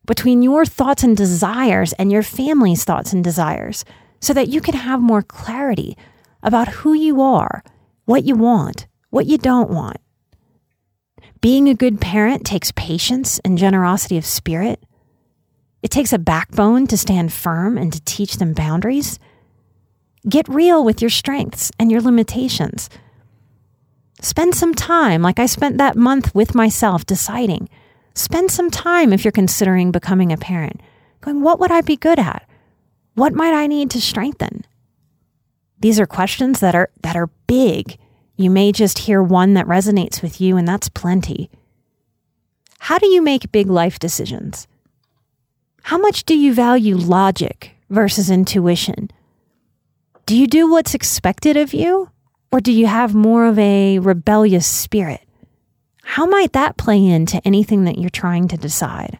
between 0.06 0.42
your 0.42 0.64
thoughts 0.64 1.02
and 1.02 1.16
desires 1.16 1.92
and 1.94 2.12
your 2.12 2.22
family's 2.22 2.84
thoughts 2.84 3.12
and 3.12 3.24
desires, 3.24 3.84
so 4.20 4.32
that 4.32 4.50
you 4.50 4.60
can 4.60 4.74
have 4.74 5.00
more 5.00 5.20
clarity 5.20 5.96
about 6.44 6.68
who 6.68 6.92
you 6.92 7.20
are, 7.20 7.64
what 8.04 8.22
you 8.22 8.36
want, 8.36 8.86
what 9.10 9.26
you 9.26 9.36
don't 9.36 9.68
want. 9.68 9.96
Being 11.40 11.68
a 11.68 11.74
good 11.74 12.00
parent 12.00 12.46
takes 12.46 12.70
patience 12.76 13.40
and 13.44 13.58
generosity 13.58 14.16
of 14.16 14.24
spirit. 14.24 14.80
It 15.82 15.90
takes 15.90 16.12
a 16.12 16.20
backbone 16.20 16.86
to 16.86 16.96
stand 16.96 17.32
firm 17.32 17.76
and 17.76 17.92
to 17.92 18.00
teach 18.04 18.36
them 18.36 18.54
boundaries. 18.54 19.18
Get 20.28 20.48
real 20.48 20.84
with 20.84 21.00
your 21.00 21.10
strengths 21.10 21.72
and 21.78 21.90
your 21.90 22.00
limitations. 22.00 22.88
Spend 24.20 24.54
some 24.54 24.74
time, 24.74 25.22
like 25.22 25.38
I 25.38 25.46
spent 25.46 25.78
that 25.78 25.96
month 25.96 26.34
with 26.34 26.54
myself 26.54 27.04
deciding. 27.04 27.68
Spend 28.14 28.50
some 28.50 28.70
time 28.70 29.12
if 29.12 29.24
you're 29.24 29.32
considering 29.32 29.90
becoming 29.90 30.32
a 30.32 30.36
parent 30.36 30.80
going, 31.22 31.40
what 31.40 31.58
would 31.58 31.70
I 31.70 31.80
be 31.80 31.96
good 31.96 32.18
at? 32.18 32.46
What 33.14 33.32
might 33.32 33.54
I 33.54 33.66
need 33.66 33.90
to 33.92 34.00
strengthen? 34.00 34.66
These 35.80 35.98
are 35.98 36.06
questions 36.06 36.60
that 36.60 36.74
are 36.74 36.90
that 37.02 37.16
are 37.16 37.28
big. 37.46 37.98
You 38.36 38.50
may 38.50 38.72
just 38.72 38.98
hear 38.98 39.22
one 39.22 39.54
that 39.54 39.66
resonates 39.66 40.22
with 40.22 40.40
you 40.40 40.56
and 40.56 40.68
that's 40.68 40.88
plenty. 40.88 41.50
How 42.78 42.98
do 42.98 43.06
you 43.06 43.22
make 43.22 43.52
big 43.52 43.68
life 43.68 43.98
decisions? 43.98 44.66
How 45.84 45.98
much 45.98 46.24
do 46.24 46.36
you 46.36 46.52
value 46.54 46.96
logic 46.96 47.72
versus 47.88 48.30
intuition? 48.30 49.10
Do 50.24 50.36
you 50.36 50.46
do 50.46 50.70
what's 50.70 50.94
expected 50.94 51.56
of 51.56 51.74
you 51.74 52.10
or 52.52 52.60
do 52.60 52.70
you 52.70 52.86
have 52.86 53.14
more 53.14 53.46
of 53.46 53.58
a 53.58 53.98
rebellious 53.98 54.66
spirit? 54.66 55.26
How 56.04 56.26
might 56.26 56.52
that 56.52 56.76
play 56.76 57.04
into 57.04 57.40
anything 57.44 57.84
that 57.84 57.98
you're 57.98 58.10
trying 58.10 58.46
to 58.48 58.56
decide? 58.56 59.18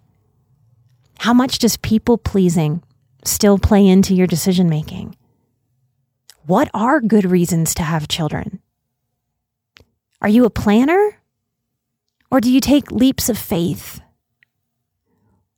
How 1.18 1.32
much 1.32 1.59
does 1.59 1.76
people 1.76 2.18
pleasing 2.18 2.82
still 3.24 3.59
play 3.59 3.86
into 3.86 4.14
your 4.14 4.26
decision 4.26 4.68
making? 4.68 5.16
What 6.46 6.70
are 6.74 7.00
good 7.00 7.24
reasons 7.24 7.74
to 7.74 7.82
have 7.82 8.09
children? 8.09 8.61
Are 10.20 10.28
you 10.28 10.44
a 10.44 10.50
planner? 10.50 11.18
Or 12.30 12.40
do 12.40 12.50
you 12.50 12.61
take 12.61 12.92
leaps 12.92 13.28
of 13.28 13.38
faith? 13.38 14.00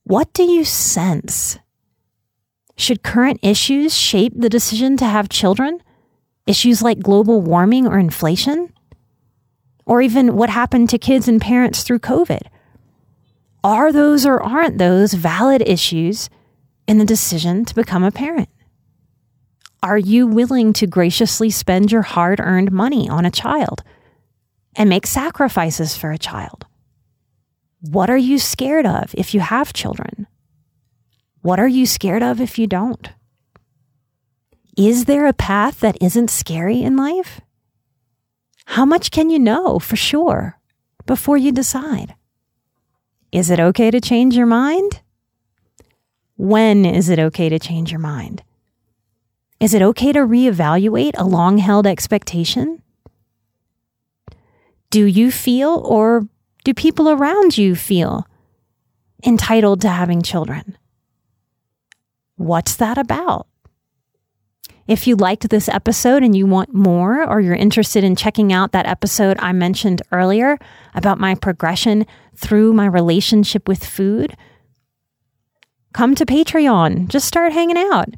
What 0.05 0.33
do 0.33 0.43
you 0.43 0.65
sense? 0.65 1.59
Should 2.77 3.03
current 3.03 3.41
issues 3.43 3.97
shape 3.97 4.33
the 4.37 4.49
decision 4.49 4.97
to 4.97 5.07
have 5.07 5.29
children? 5.29 5.81
Issues 6.47 6.83
like 6.83 7.01
global 7.01 7.41
warming 7.41 7.87
or 7.87 7.99
inflation? 7.99 8.73
Or 9.87 10.03
even 10.03 10.37
what 10.37 10.51
happened 10.51 10.91
to 10.91 10.99
kids 10.99 11.29
and 11.29 11.41
parents 11.41 11.83
through 11.83 12.01
COVID? 12.01 12.43
Are 13.63 13.93
those 13.93 14.27
or 14.27 14.43
aren't 14.43 14.79
those 14.79 15.15
valid 15.15 15.63
issues 15.67 16.29
in 16.87 16.99
the 16.99 17.05
decision 17.05 17.65
to 17.65 17.75
become 17.75 18.05
a 18.05 18.11
parent? 18.11 18.49
Are 19.83 19.99
you 19.99 20.27
willing 20.27 20.73
to 20.75 20.87
graciously 20.87 21.51
spend 21.51 21.93
your 21.93 22.03
hard 22.03 22.41
earned 22.41 22.73
money 22.73 23.09
on 23.09 23.25
a 23.25 23.31
child 23.31 23.83
and 24.75 24.89
make 24.89 25.07
sacrifices 25.07 25.97
for 25.97 26.11
a 26.11 26.19
child? 26.19 26.67
What 27.81 28.11
are 28.11 28.17
you 28.17 28.39
scared 28.39 28.87
of 28.87 29.15
if 29.15 29.35
you 29.35 29.41
have 29.41 29.75
children? 29.75 30.27
What 31.45 31.61
are 31.61 31.69
you 31.69 31.85
scared 31.85 32.23
of 32.23 32.41
if 32.41 32.59
you 32.59 32.67
don't? 32.67 33.07
Is 34.79 35.05
there 35.05 35.27
a 35.27 35.35
path 35.35 35.81
that 35.81 35.99
isn't 36.01 36.31
scary 36.31 36.81
in 36.81 36.97
life? 36.97 37.43
How 38.65 38.87
much 38.87 39.11
can 39.11 39.29
you 39.29 39.39
know 39.39 39.79
for 39.79 39.95
sure 39.95 40.59
before 41.05 41.37
you 41.37 41.53
decide? 41.53 42.15
Is 43.31 43.51
it 43.51 43.61
okay 43.61 43.91
to 43.91 44.01
change 44.01 44.35
your 44.35 44.47
mind? 44.47 45.03
When 46.39 46.87
is 46.87 47.11
it 47.11 47.19
okay 47.19 47.51
to 47.51 47.59
change 47.59 47.93
your 47.93 48.01
mind? 48.01 48.43
Is 49.61 49.75
it 49.75 49.83
okay 49.83 50.13
to 50.13 50.21
reevaluate 50.21 51.13
a 51.19 51.27
long 51.27 51.59
held 51.59 51.87
expectation? 51.87 52.83
Do 54.89 55.05
you 55.05 55.31
feel, 55.31 55.83
or 55.85 56.27
do 56.65 56.73
people 56.73 57.11
around 57.11 57.59
you 57.59 57.77
feel, 57.77 58.27
entitled 59.27 59.83
to 59.83 59.91
having 59.91 60.23
children? 60.23 60.79
What's 62.37 62.77
that 62.77 62.99
about? 62.99 63.47
If 64.87 65.07
you 65.07 65.17
liked 65.17 65.49
this 65.49 65.69
episode 65.69 66.23
and 66.23 66.37
you 66.37 66.47
want 66.47 66.75
more, 66.75 67.27
or 67.27 67.41
you're 67.41 67.55
interested 67.55 68.05
in 68.05 68.17
checking 68.17 68.53
out 68.53 68.73
that 68.73 68.87
episode 68.87 69.39
I 69.39 69.53
mentioned 69.53 70.03
earlier 70.13 70.59
about 70.95 71.19
my 71.19 71.35
progression 71.35 72.07
through 72.37 72.75
my 72.75 72.87
relationship 72.87 73.67
with 73.67 73.85
food, 73.85 74.37
come 75.95 76.15
to 76.17 76.27
Patreon. 76.27 77.09
Just 77.09 77.27
start 77.27 77.53
hanging 77.53 77.79
out. 77.79 78.11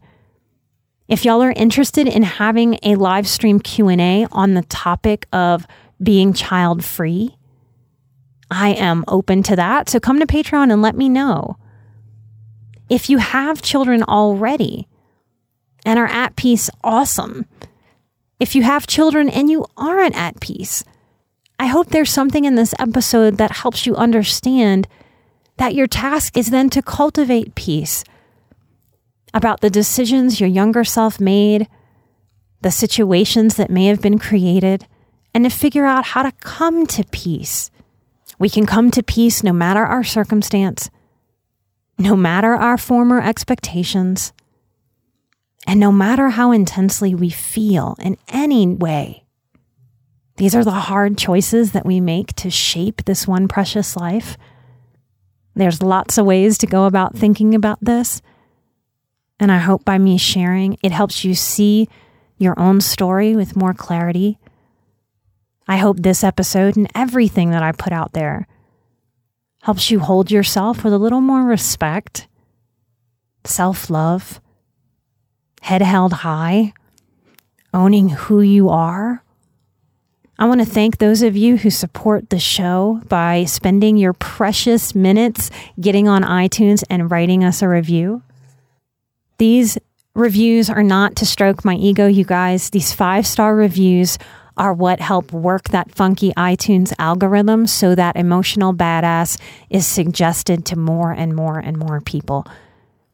If 1.06 1.24
y'all 1.24 1.42
are 1.42 1.52
interested 1.52 2.08
in 2.08 2.24
having 2.24 2.80
a 2.82 2.96
live 2.96 3.28
stream 3.28 3.60
Q&A 3.60 4.26
on 4.32 4.54
the 4.54 4.62
topic 4.62 5.28
of 5.32 5.68
being 6.02 6.32
child 6.32 6.84
free, 6.84 7.36
I 8.50 8.70
am 8.70 9.04
open 9.06 9.44
to 9.44 9.56
that. 9.56 9.88
So 9.88 10.00
come 10.00 10.18
to 10.18 10.26
Patreon 10.26 10.72
and 10.72 10.82
let 10.82 10.96
me 10.96 11.08
know. 11.08 11.58
If 12.88 13.10
you 13.10 13.18
have 13.18 13.62
children 13.62 14.02
already, 14.02 14.88
and 15.84 15.98
are 15.98 16.06
at 16.06 16.36
peace, 16.36 16.68
awesome. 16.82 17.46
If 18.40 18.54
you 18.54 18.62
have 18.62 18.86
children 18.86 19.28
and 19.28 19.48
you 19.48 19.66
aren't 19.76 20.16
at 20.16 20.40
peace, 20.40 20.84
I 21.58 21.66
hope 21.66 21.88
there's 21.88 22.10
something 22.10 22.44
in 22.44 22.56
this 22.56 22.74
episode 22.78 23.38
that 23.38 23.52
helps 23.52 23.86
you 23.86 23.96
understand 23.96 24.88
that 25.56 25.74
your 25.74 25.86
task 25.86 26.36
is 26.36 26.50
then 26.50 26.68
to 26.70 26.82
cultivate 26.82 27.54
peace 27.54 28.04
about 29.32 29.60
the 29.60 29.70
decisions 29.70 30.40
your 30.40 30.48
younger 30.48 30.84
self 30.84 31.20
made, 31.20 31.68
the 32.60 32.70
situations 32.70 33.56
that 33.56 33.70
may 33.70 33.86
have 33.86 34.02
been 34.02 34.18
created, 34.18 34.86
and 35.32 35.44
to 35.44 35.50
figure 35.50 35.86
out 35.86 36.04
how 36.04 36.22
to 36.22 36.32
come 36.32 36.86
to 36.86 37.04
peace. 37.10 37.70
We 38.38 38.50
can 38.50 38.66
come 38.66 38.90
to 38.90 39.02
peace 39.02 39.42
no 39.42 39.52
matter 39.52 39.84
our 39.84 40.04
circumstance, 40.04 40.90
no 41.98 42.16
matter 42.16 42.54
our 42.54 42.76
former 42.76 43.20
expectations, 43.20 44.32
and 45.66 45.80
no 45.80 45.90
matter 45.90 46.30
how 46.30 46.52
intensely 46.52 47.14
we 47.14 47.30
feel 47.30 47.96
in 47.98 48.16
any 48.28 48.66
way, 48.66 49.24
these 50.36 50.54
are 50.54 50.64
the 50.64 50.70
hard 50.70 51.16
choices 51.16 51.72
that 51.72 51.86
we 51.86 52.00
make 52.00 52.34
to 52.34 52.50
shape 52.50 53.04
this 53.04 53.26
one 53.26 53.48
precious 53.48 53.96
life. 53.96 54.36
There's 55.54 55.82
lots 55.82 56.18
of 56.18 56.26
ways 56.26 56.58
to 56.58 56.66
go 56.66 56.84
about 56.84 57.16
thinking 57.16 57.54
about 57.54 57.78
this. 57.80 58.20
And 59.40 59.50
I 59.50 59.58
hope 59.58 59.84
by 59.84 59.96
me 59.96 60.18
sharing, 60.18 60.76
it 60.82 60.92
helps 60.92 61.24
you 61.24 61.34
see 61.34 61.88
your 62.38 62.58
own 62.58 62.82
story 62.82 63.34
with 63.34 63.56
more 63.56 63.72
clarity. 63.72 64.38
I 65.66 65.78
hope 65.78 65.96
this 65.98 66.22
episode 66.22 66.76
and 66.76 66.90
everything 66.94 67.50
that 67.50 67.62
I 67.62 67.72
put 67.72 67.92
out 67.92 68.12
there 68.12 68.46
helps 69.66 69.90
you 69.90 69.98
hold 69.98 70.30
yourself 70.30 70.84
with 70.84 70.92
a 70.92 70.98
little 70.98 71.20
more 71.20 71.42
respect, 71.42 72.28
self 73.42 73.90
love, 73.90 74.40
head 75.60 75.82
held 75.82 76.12
high, 76.12 76.72
owning 77.74 78.08
who 78.10 78.40
you 78.40 78.68
are. 78.68 79.24
I 80.38 80.44
want 80.44 80.60
to 80.60 80.64
thank 80.64 80.98
those 80.98 81.20
of 81.20 81.36
you 81.36 81.56
who 81.56 81.70
support 81.70 82.30
the 82.30 82.38
show 82.38 83.02
by 83.08 83.44
spending 83.44 83.96
your 83.96 84.12
precious 84.12 84.94
minutes 84.94 85.50
getting 85.80 86.06
on 86.06 86.22
iTunes 86.22 86.84
and 86.88 87.10
writing 87.10 87.42
us 87.42 87.60
a 87.60 87.68
review. 87.68 88.22
These 89.38 89.78
reviews 90.14 90.70
are 90.70 90.84
not 90.84 91.16
to 91.16 91.26
stroke 91.26 91.64
my 91.64 91.74
ego, 91.74 92.06
you 92.06 92.24
guys. 92.24 92.70
These 92.70 92.92
five 92.92 93.26
star 93.26 93.56
reviews 93.56 94.16
are 94.56 94.72
what 94.72 95.00
help 95.00 95.32
work 95.32 95.68
that 95.70 95.94
funky 95.94 96.32
iTunes 96.32 96.92
algorithm 96.98 97.66
so 97.66 97.94
that 97.94 98.16
emotional 98.16 98.72
badass 98.72 99.40
is 99.70 99.86
suggested 99.86 100.64
to 100.66 100.78
more 100.78 101.12
and 101.12 101.34
more 101.34 101.58
and 101.58 101.76
more 101.76 102.00
people. 102.00 102.46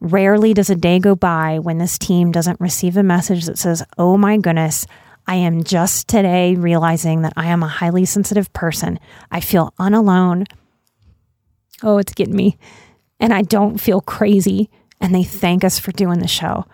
Rarely 0.00 0.54
does 0.54 0.70
a 0.70 0.76
day 0.76 0.98
go 0.98 1.14
by 1.14 1.58
when 1.58 1.78
this 1.78 1.98
team 1.98 2.32
doesn't 2.32 2.60
receive 2.60 2.96
a 2.96 3.02
message 3.02 3.46
that 3.46 3.58
says, 3.58 3.84
Oh 3.98 4.16
my 4.16 4.36
goodness, 4.36 4.86
I 5.26 5.36
am 5.36 5.62
just 5.62 6.08
today 6.08 6.56
realizing 6.56 7.22
that 7.22 7.32
I 7.36 7.46
am 7.46 7.62
a 7.62 7.68
highly 7.68 8.04
sensitive 8.04 8.52
person. 8.52 8.98
I 9.30 9.40
feel 9.40 9.72
unalone. 9.78 10.46
Oh, 11.82 11.98
it's 11.98 12.14
getting 12.14 12.36
me. 12.36 12.58
And 13.20 13.32
I 13.32 13.42
don't 13.42 13.80
feel 13.80 14.00
crazy. 14.00 14.70
And 15.00 15.14
they 15.14 15.22
thank 15.24 15.64
us 15.64 15.78
for 15.78 15.92
doing 15.92 16.18
the 16.18 16.28
show. 16.28 16.66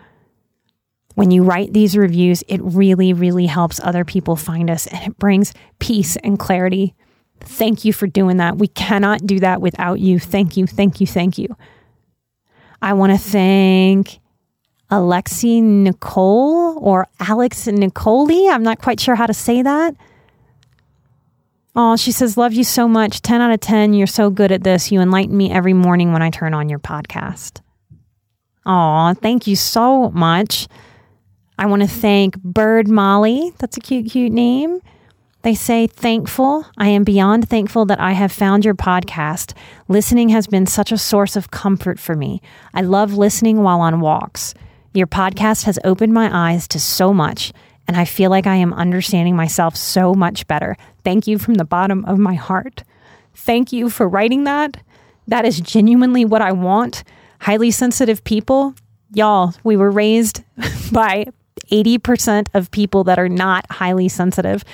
When 1.18 1.32
you 1.32 1.42
write 1.42 1.72
these 1.72 1.96
reviews, 1.96 2.44
it 2.46 2.60
really, 2.62 3.12
really 3.12 3.46
helps 3.46 3.80
other 3.82 4.04
people 4.04 4.36
find 4.36 4.70
us 4.70 4.86
and 4.86 5.04
it 5.04 5.18
brings 5.18 5.52
peace 5.80 6.14
and 6.14 6.38
clarity. 6.38 6.94
Thank 7.40 7.84
you 7.84 7.92
for 7.92 8.06
doing 8.06 8.36
that. 8.36 8.58
We 8.58 8.68
cannot 8.68 9.26
do 9.26 9.40
that 9.40 9.60
without 9.60 9.98
you. 9.98 10.20
Thank 10.20 10.56
you, 10.56 10.68
thank 10.68 11.00
you, 11.00 11.08
thank 11.08 11.36
you. 11.36 11.56
I 12.80 12.92
want 12.92 13.10
to 13.10 13.18
thank 13.18 14.20
Alexi 14.92 15.60
Nicole 15.60 16.78
or 16.78 17.08
Alex 17.18 17.66
Nicoli. 17.66 18.48
I'm 18.48 18.62
not 18.62 18.80
quite 18.80 19.00
sure 19.00 19.16
how 19.16 19.26
to 19.26 19.34
say 19.34 19.60
that. 19.62 19.96
Oh, 21.74 21.96
she 21.96 22.12
says, 22.12 22.36
Love 22.36 22.52
you 22.52 22.62
so 22.62 22.86
much. 22.86 23.22
10 23.22 23.40
out 23.40 23.50
of 23.50 23.58
10. 23.58 23.92
You're 23.92 24.06
so 24.06 24.30
good 24.30 24.52
at 24.52 24.62
this. 24.62 24.92
You 24.92 25.00
enlighten 25.00 25.36
me 25.36 25.50
every 25.50 25.74
morning 25.74 26.12
when 26.12 26.22
I 26.22 26.30
turn 26.30 26.54
on 26.54 26.68
your 26.68 26.78
podcast. 26.78 27.60
Oh, 28.64 29.14
thank 29.14 29.48
you 29.48 29.56
so 29.56 30.12
much. 30.12 30.68
I 31.58 31.66
want 31.66 31.82
to 31.82 31.88
thank 31.88 32.40
Bird 32.42 32.88
Molly. 32.88 33.52
That's 33.58 33.76
a 33.76 33.80
cute, 33.80 34.10
cute 34.12 34.32
name. 34.32 34.80
They 35.42 35.54
say, 35.54 35.88
thankful. 35.88 36.64
I 36.76 36.88
am 36.88 37.02
beyond 37.02 37.48
thankful 37.48 37.84
that 37.86 37.98
I 38.00 38.12
have 38.12 38.30
found 38.30 38.64
your 38.64 38.74
podcast. 38.74 39.54
Listening 39.88 40.28
has 40.28 40.46
been 40.46 40.66
such 40.66 40.92
a 40.92 40.98
source 40.98 41.34
of 41.34 41.50
comfort 41.50 41.98
for 41.98 42.14
me. 42.14 42.40
I 42.74 42.82
love 42.82 43.14
listening 43.14 43.62
while 43.62 43.80
on 43.80 44.00
walks. 44.00 44.54
Your 44.94 45.08
podcast 45.08 45.64
has 45.64 45.78
opened 45.84 46.12
my 46.12 46.30
eyes 46.32 46.68
to 46.68 46.80
so 46.80 47.12
much, 47.12 47.52
and 47.88 47.96
I 47.96 48.04
feel 48.04 48.30
like 48.30 48.46
I 48.46 48.56
am 48.56 48.72
understanding 48.72 49.34
myself 49.34 49.76
so 49.76 50.14
much 50.14 50.46
better. 50.46 50.76
Thank 51.04 51.26
you 51.26 51.38
from 51.38 51.54
the 51.54 51.64
bottom 51.64 52.04
of 52.04 52.18
my 52.18 52.34
heart. 52.34 52.84
Thank 53.34 53.72
you 53.72 53.90
for 53.90 54.08
writing 54.08 54.44
that. 54.44 54.76
That 55.26 55.44
is 55.44 55.60
genuinely 55.60 56.24
what 56.24 56.42
I 56.42 56.52
want. 56.52 57.04
Highly 57.40 57.70
sensitive 57.70 58.22
people, 58.24 58.74
y'all, 59.12 59.54
we 59.64 59.76
were 59.76 59.90
raised 59.90 60.42
by 60.92 61.26
80% 61.70 62.48
of 62.54 62.70
people 62.70 63.04
that 63.04 63.18
are 63.18 63.28
not 63.28 63.70
highly 63.70 64.08
sensitive. 64.08 64.64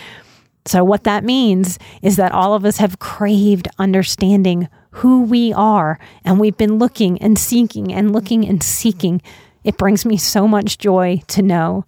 So, 0.66 0.82
what 0.82 1.04
that 1.04 1.24
means 1.24 1.78
is 2.02 2.16
that 2.16 2.32
all 2.32 2.54
of 2.54 2.64
us 2.64 2.78
have 2.78 2.98
craved 2.98 3.68
understanding 3.78 4.68
who 4.90 5.22
we 5.22 5.52
are, 5.52 5.98
and 6.24 6.40
we've 6.40 6.56
been 6.56 6.78
looking 6.78 7.20
and 7.20 7.38
seeking 7.38 7.92
and 7.92 8.12
looking 8.12 8.46
and 8.46 8.62
seeking. 8.62 9.20
It 9.62 9.76
brings 9.76 10.06
me 10.06 10.16
so 10.16 10.48
much 10.48 10.78
joy 10.78 11.22
to 11.28 11.42
know 11.42 11.84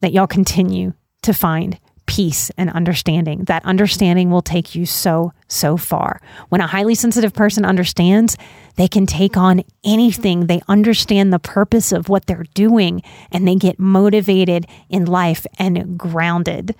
that 0.00 0.12
y'all 0.12 0.26
continue 0.26 0.94
to 1.22 1.34
find 1.34 1.78
peace 2.08 2.50
and 2.56 2.70
understanding. 2.70 3.44
That 3.44 3.64
understanding 3.64 4.30
will 4.30 4.42
take 4.42 4.74
you 4.74 4.86
so, 4.86 5.32
so 5.46 5.76
far. 5.76 6.20
When 6.48 6.60
a 6.60 6.66
highly 6.66 6.96
sensitive 6.96 7.34
person 7.34 7.64
understands, 7.64 8.36
they 8.76 8.88
can 8.88 9.06
take 9.06 9.36
on 9.36 9.62
anything. 9.84 10.46
They 10.46 10.60
understand 10.66 11.32
the 11.32 11.38
purpose 11.38 11.92
of 11.92 12.08
what 12.08 12.26
they're 12.26 12.46
doing 12.54 13.02
and 13.30 13.46
they 13.46 13.54
get 13.54 13.78
motivated 13.78 14.66
in 14.88 15.04
life 15.04 15.46
and 15.58 15.96
grounded. 15.98 16.74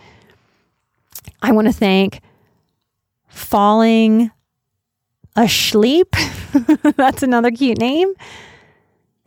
I 1.42 1.52
want 1.52 1.68
to 1.68 1.74
thank 1.74 2.20
Falling 3.28 4.30
Asleep. 5.36 6.16
That's 6.96 7.22
another 7.22 7.50
cute 7.50 7.78
name. 7.78 8.14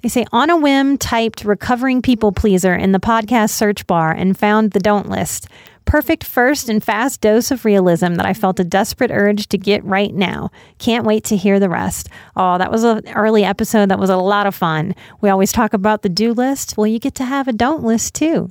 They 0.02 0.10
say, 0.10 0.26
on 0.32 0.50
a 0.50 0.58
whim, 0.58 0.98
typed 0.98 1.46
recovering 1.46 2.02
people 2.02 2.32
pleaser 2.32 2.74
in 2.74 2.92
the 2.92 3.00
podcast 3.00 3.52
search 3.52 3.86
bar 3.86 4.12
and 4.12 4.38
found 4.38 4.72
the 4.72 4.80
don't 4.80 5.10
list 5.10 5.48
perfect 5.86 6.24
first 6.24 6.70
and 6.70 6.84
fast 6.84 7.22
dose 7.22 7.52
of 7.52 7.66
realism 7.66 8.16
that 8.16 8.26
I 8.26 8.34
felt 8.34 8.60
a 8.60 8.64
desperate 8.64 9.12
urge 9.12 9.48
to 9.50 9.58
get 9.58 9.84
right 9.84 10.14
now. 10.14 10.52
Can't 10.78 11.06
wait 11.06 11.24
to 11.26 11.36
hear 11.36 11.60
the 11.60 11.70
rest. 11.70 12.10
Oh, 12.36 12.58
that 12.58 12.72
was 12.72 12.84
an 12.84 13.08
early 13.16 13.44
episode. 13.44 13.90
That 13.90 14.00
was 14.00 14.10
a 14.10 14.18
lot 14.18 14.48
of 14.48 14.56
fun. 14.56 14.96
We 15.20 15.30
always 15.30 15.52
talk 15.52 15.74
about 15.74 16.02
the 16.02 16.10
do 16.10 16.34
list. 16.34 16.78
Well, 16.78 16.88
you 16.88 17.00
get 17.00 17.16
to 17.16 17.26
have 17.26 17.48
a 17.48 17.54
don't 17.54 17.84
list 17.84 18.16
too. 18.16 18.50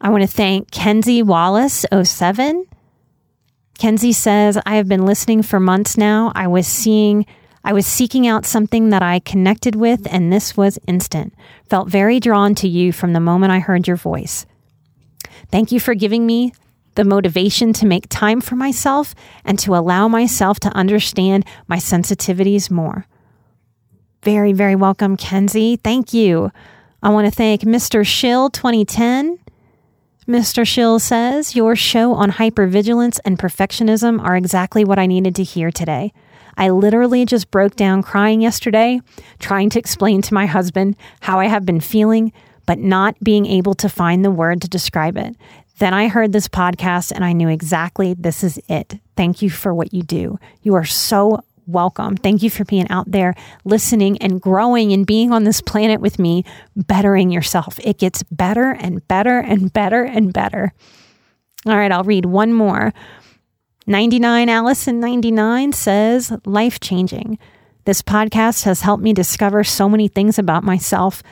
I 0.00 0.10
want 0.10 0.22
to 0.22 0.28
thank 0.28 0.70
Kenzie 0.70 1.22
Wallace 1.22 1.86
07. 1.90 2.66
Kenzie 3.78 4.12
says, 4.12 4.58
I 4.66 4.76
have 4.76 4.88
been 4.88 5.06
listening 5.06 5.42
for 5.42 5.58
months 5.58 5.96
now. 5.96 6.32
I 6.34 6.46
was 6.46 6.66
seeing 6.66 7.26
I 7.66 7.72
was 7.72 7.86
seeking 7.86 8.26
out 8.26 8.44
something 8.44 8.90
that 8.90 9.02
I 9.02 9.20
connected 9.20 9.74
with, 9.74 10.06
and 10.10 10.30
this 10.30 10.54
was 10.54 10.78
instant. 10.86 11.32
Felt 11.70 11.88
very 11.88 12.20
drawn 12.20 12.54
to 12.56 12.68
you 12.68 12.92
from 12.92 13.14
the 13.14 13.20
moment 13.20 13.52
I 13.52 13.58
heard 13.58 13.86
your 13.88 13.96
voice. 13.96 14.44
Thank 15.54 15.70
you 15.70 15.78
for 15.78 15.94
giving 15.94 16.26
me 16.26 16.52
the 16.96 17.04
motivation 17.04 17.72
to 17.74 17.86
make 17.86 18.08
time 18.08 18.40
for 18.40 18.56
myself 18.56 19.14
and 19.44 19.56
to 19.60 19.76
allow 19.76 20.08
myself 20.08 20.58
to 20.58 20.68
understand 20.70 21.44
my 21.68 21.76
sensitivities 21.76 22.72
more. 22.72 23.06
Very, 24.24 24.52
very 24.52 24.74
welcome, 24.74 25.16
Kenzie. 25.16 25.76
Thank 25.76 26.12
you. 26.12 26.50
I 27.04 27.10
want 27.10 27.26
to 27.26 27.30
thank 27.30 27.60
Mr. 27.60 28.04
Shill 28.04 28.50
2010. 28.50 29.38
Mr. 30.26 30.66
Shill 30.66 30.98
says, 30.98 31.54
Your 31.54 31.76
show 31.76 32.14
on 32.14 32.32
hypervigilance 32.32 33.20
and 33.24 33.38
perfectionism 33.38 34.20
are 34.20 34.36
exactly 34.36 34.84
what 34.84 34.98
I 34.98 35.06
needed 35.06 35.36
to 35.36 35.44
hear 35.44 35.70
today. 35.70 36.12
I 36.56 36.70
literally 36.70 37.24
just 37.24 37.52
broke 37.52 37.76
down 37.76 38.02
crying 38.02 38.40
yesterday, 38.40 39.00
trying 39.38 39.70
to 39.70 39.78
explain 39.78 40.20
to 40.22 40.34
my 40.34 40.46
husband 40.46 40.96
how 41.20 41.38
I 41.38 41.46
have 41.46 41.64
been 41.64 41.80
feeling, 41.80 42.32
but 42.66 42.78
not 42.78 43.18
being 43.22 43.46
able 43.46 43.74
to 43.74 43.88
find 43.88 44.24
the 44.24 44.30
word 44.30 44.62
to 44.62 44.68
describe 44.68 45.16
it. 45.16 45.36
Then 45.78 45.92
I 45.92 46.08
heard 46.08 46.32
this 46.32 46.48
podcast 46.48 47.10
and 47.12 47.24
I 47.24 47.32
knew 47.32 47.48
exactly 47.48 48.14
this 48.14 48.44
is 48.44 48.60
it. 48.68 49.00
Thank 49.16 49.42
you 49.42 49.50
for 49.50 49.74
what 49.74 49.92
you 49.92 50.02
do. 50.02 50.38
You 50.62 50.74
are 50.74 50.84
so 50.84 51.42
welcome. 51.66 52.16
Thank 52.16 52.42
you 52.42 52.50
for 52.50 52.64
being 52.64 52.88
out 52.90 53.10
there 53.10 53.34
listening 53.64 54.18
and 54.18 54.40
growing 54.40 54.92
and 54.92 55.06
being 55.06 55.32
on 55.32 55.44
this 55.44 55.60
planet 55.60 56.00
with 56.00 56.18
me, 56.18 56.44
bettering 56.76 57.30
yourself. 57.30 57.78
It 57.82 57.98
gets 57.98 58.22
better 58.24 58.70
and 58.72 59.06
better 59.08 59.38
and 59.38 59.72
better 59.72 60.04
and 60.04 60.32
better. 60.32 60.72
All 61.66 61.76
right, 61.76 61.90
I'll 61.90 62.04
read 62.04 62.26
one 62.26 62.52
more. 62.52 62.92
99 63.86 64.48
Allison 64.48 65.00
99 65.00 65.72
says, 65.72 66.32
life 66.44 66.80
changing. 66.80 67.38
This 67.84 68.00
podcast 68.00 68.64
has 68.64 68.80
helped 68.80 69.02
me 69.02 69.12
discover 69.12 69.64
so 69.64 69.88
many 69.88 70.08
things 70.08 70.38
about 70.38 70.64
myself 70.64 71.22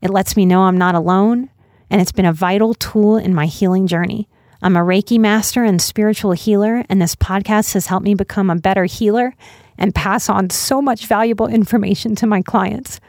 it 0.00 0.10
lets 0.10 0.36
me 0.36 0.46
know 0.46 0.62
I'm 0.62 0.78
not 0.78 0.94
alone, 0.94 1.50
and 1.90 2.00
it's 2.00 2.12
been 2.12 2.26
a 2.26 2.32
vital 2.32 2.74
tool 2.74 3.16
in 3.16 3.34
my 3.34 3.46
healing 3.46 3.86
journey. 3.86 4.28
I'm 4.60 4.76
a 4.76 4.80
Reiki 4.80 5.18
master 5.18 5.64
and 5.64 5.80
spiritual 5.80 6.32
healer, 6.32 6.84
and 6.88 7.00
this 7.00 7.14
podcast 7.14 7.74
has 7.74 7.86
helped 7.86 8.04
me 8.04 8.14
become 8.14 8.50
a 8.50 8.56
better 8.56 8.84
healer 8.84 9.34
and 9.78 9.94
pass 9.94 10.28
on 10.28 10.50
so 10.50 10.82
much 10.82 11.06
valuable 11.06 11.46
information 11.46 12.14
to 12.16 12.26
my 12.26 12.42
clients. 12.42 13.00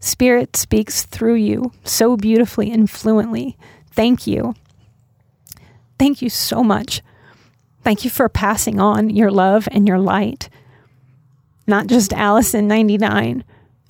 Spirit 0.00 0.56
speaks 0.56 1.04
through 1.04 1.34
you 1.34 1.72
so 1.84 2.16
beautifully 2.16 2.72
and 2.72 2.90
fluently. 2.90 3.56
Thank 3.92 4.26
you. 4.26 4.54
Thank 5.98 6.22
you 6.22 6.30
so 6.30 6.64
much. 6.64 7.02
Thank 7.84 8.04
you 8.04 8.10
for 8.10 8.28
passing 8.28 8.80
on 8.80 9.10
your 9.10 9.30
love 9.30 9.68
and 9.70 9.86
your 9.86 9.98
light. 9.98 10.48
Not 11.66 11.86
just 11.86 12.12
Allison 12.12 12.66
99, 12.66 13.44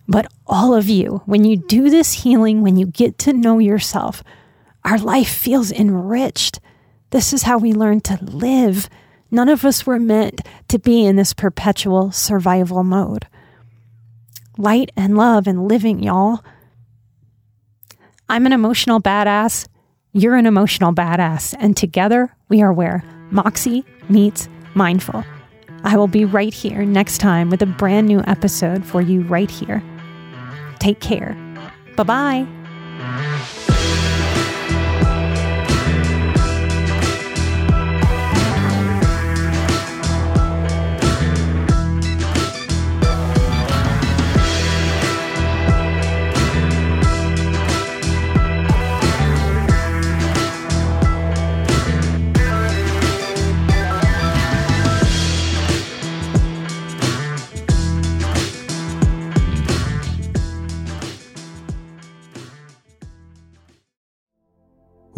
but 0.08 0.26
all 0.46 0.74
of 0.74 0.88
you, 0.88 1.22
when 1.26 1.44
you 1.44 1.56
do 1.56 1.88
this 1.88 2.12
healing, 2.12 2.62
when 2.62 2.76
you 2.76 2.86
get 2.86 3.18
to 3.18 3.32
know 3.32 3.58
yourself, 3.58 4.22
our 4.84 4.98
life 4.98 5.28
feels 5.28 5.70
enriched. 5.70 6.58
This 7.10 7.32
is 7.32 7.42
how 7.44 7.58
we 7.58 7.72
learn 7.72 8.00
to 8.02 8.18
live. 8.22 8.88
None 9.30 9.48
of 9.48 9.64
us 9.64 9.86
were 9.86 9.98
meant 9.98 10.40
to 10.68 10.78
be 10.78 11.04
in 11.06 11.16
this 11.16 11.32
perpetual 11.32 12.10
survival 12.10 12.82
mode. 12.82 13.26
Light 14.58 14.90
and 14.96 15.16
love 15.16 15.46
and 15.46 15.68
living, 15.68 16.02
y'all. 16.02 16.44
I'm 18.28 18.44
an 18.46 18.52
emotional 18.52 19.00
badass. 19.00 19.66
You're 20.12 20.36
an 20.36 20.46
emotional 20.46 20.92
badass. 20.92 21.54
And 21.58 21.76
together 21.76 22.34
we 22.48 22.60
are 22.60 22.72
where 22.72 23.04
Moxie 23.30 23.84
meets 24.08 24.48
mindful. 24.74 25.24
I 25.84 25.96
will 25.96 26.08
be 26.08 26.24
right 26.24 26.52
here 26.52 26.84
next 26.84 27.18
time 27.18 27.50
with 27.50 27.62
a 27.62 27.66
brand 27.66 28.06
new 28.06 28.22
episode 28.26 28.84
for 28.84 29.00
you 29.00 29.22
right 29.22 29.50
here. 29.50 29.82
Take 30.82 30.98
care. 30.98 31.36
Bye 31.96 32.02
bye. 32.02 33.48